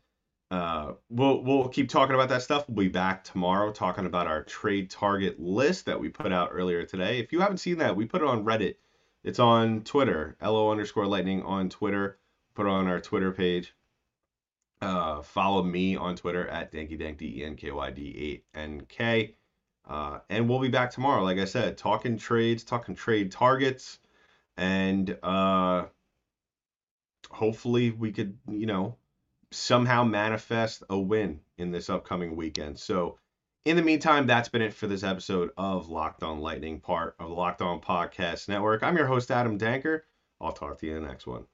uh, 0.49 0.93
we'll 1.09 1.43
we'll 1.43 1.67
keep 1.67 1.89
talking 1.89 2.15
about 2.15 2.29
that 2.29 2.41
stuff. 2.41 2.65
We'll 2.67 2.85
be 2.85 2.89
back 2.89 3.23
tomorrow 3.23 3.71
talking 3.71 4.05
about 4.05 4.27
our 4.27 4.43
trade 4.43 4.89
target 4.89 5.39
list 5.39 5.85
that 5.85 5.99
we 5.99 6.09
put 6.09 6.31
out 6.31 6.49
earlier 6.53 6.85
today. 6.85 7.19
If 7.19 7.33
you 7.33 7.41
haven't 7.41 7.57
seen 7.57 7.77
that, 7.79 7.95
we 7.95 8.05
put 8.05 8.21
it 8.21 8.27
on 8.27 8.45
Reddit. 8.45 8.75
It's 9.23 9.39
on 9.39 9.81
Twitter, 9.81 10.37
lo 10.41 10.71
underscore 10.71 11.05
lightning 11.05 11.43
on 11.43 11.69
Twitter. 11.69 12.17
Put 12.55 12.65
it 12.65 12.69
on 12.69 12.87
our 12.87 13.01
Twitter 13.01 13.31
page. 13.31 13.75
Uh, 14.81 15.21
follow 15.21 15.63
me 15.63 15.97
on 15.97 16.15
Twitter 16.15 16.47
at 16.47 16.71
dankydank 16.71 17.17
d 17.17 17.41
e 17.41 17.43
n 17.43 17.55
k 17.55 17.71
y 17.71 17.91
d 17.91 18.15
8 18.17 18.45
n 18.53 18.81
k. 18.87 19.35
Uh, 19.85 20.19
and 20.29 20.47
we'll 20.47 20.59
be 20.59 20.69
back 20.69 20.91
tomorrow, 20.91 21.23
like 21.23 21.39
I 21.39 21.45
said, 21.45 21.77
talking 21.77 22.17
trades, 22.17 22.63
talking 22.63 22.93
trade 22.93 23.31
targets, 23.31 23.99
and 24.57 25.17
uh, 25.23 25.85
hopefully 27.29 27.91
we 27.91 28.11
could, 28.11 28.37
you 28.49 28.65
know, 28.65 28.97
somehow 29.51 30.03
manifest 30.03 30.83
a 30.89 30.97
win 30.97 31.39
in 31.57 31.71
this 31.71 31.89
upcoming 31.89 32.35
weekend. 32.35 32.79
So, 32.79 33.17
in 33.65 33.75
the 33.75 33.81
meantime, 33.81 34.27
that's 34.27 34.49
been 34.49 34.61
it 34.61 34.73
for 34.73 34.87
this 34.87 35.03
episode 35.03 35.51
of 35.57 35.89
Locked 35.89 36.23
On 36.23 36.39
Lightning, 36.39 36.79
part 36.79 37.15
of 37.19 37.29
the 37.29 37.35
Locked 37.35 37.61
On 37.61 37.81
Podcast 37.81 38.47
Network. 38.47 38.83
I'm 38.83 38.95
your 38.95 39.07
host, 39.07 39.29
Adam 39.31 39.57
Danker. 39.57 40.01
I'll 40.39 40.53
talk 40.53 40.79
to 40.79 40.85
you 40.85 40.95
in 40.95 41.01
the 41.01 41.07
next 41.07 41.27
one. 41.27 41.45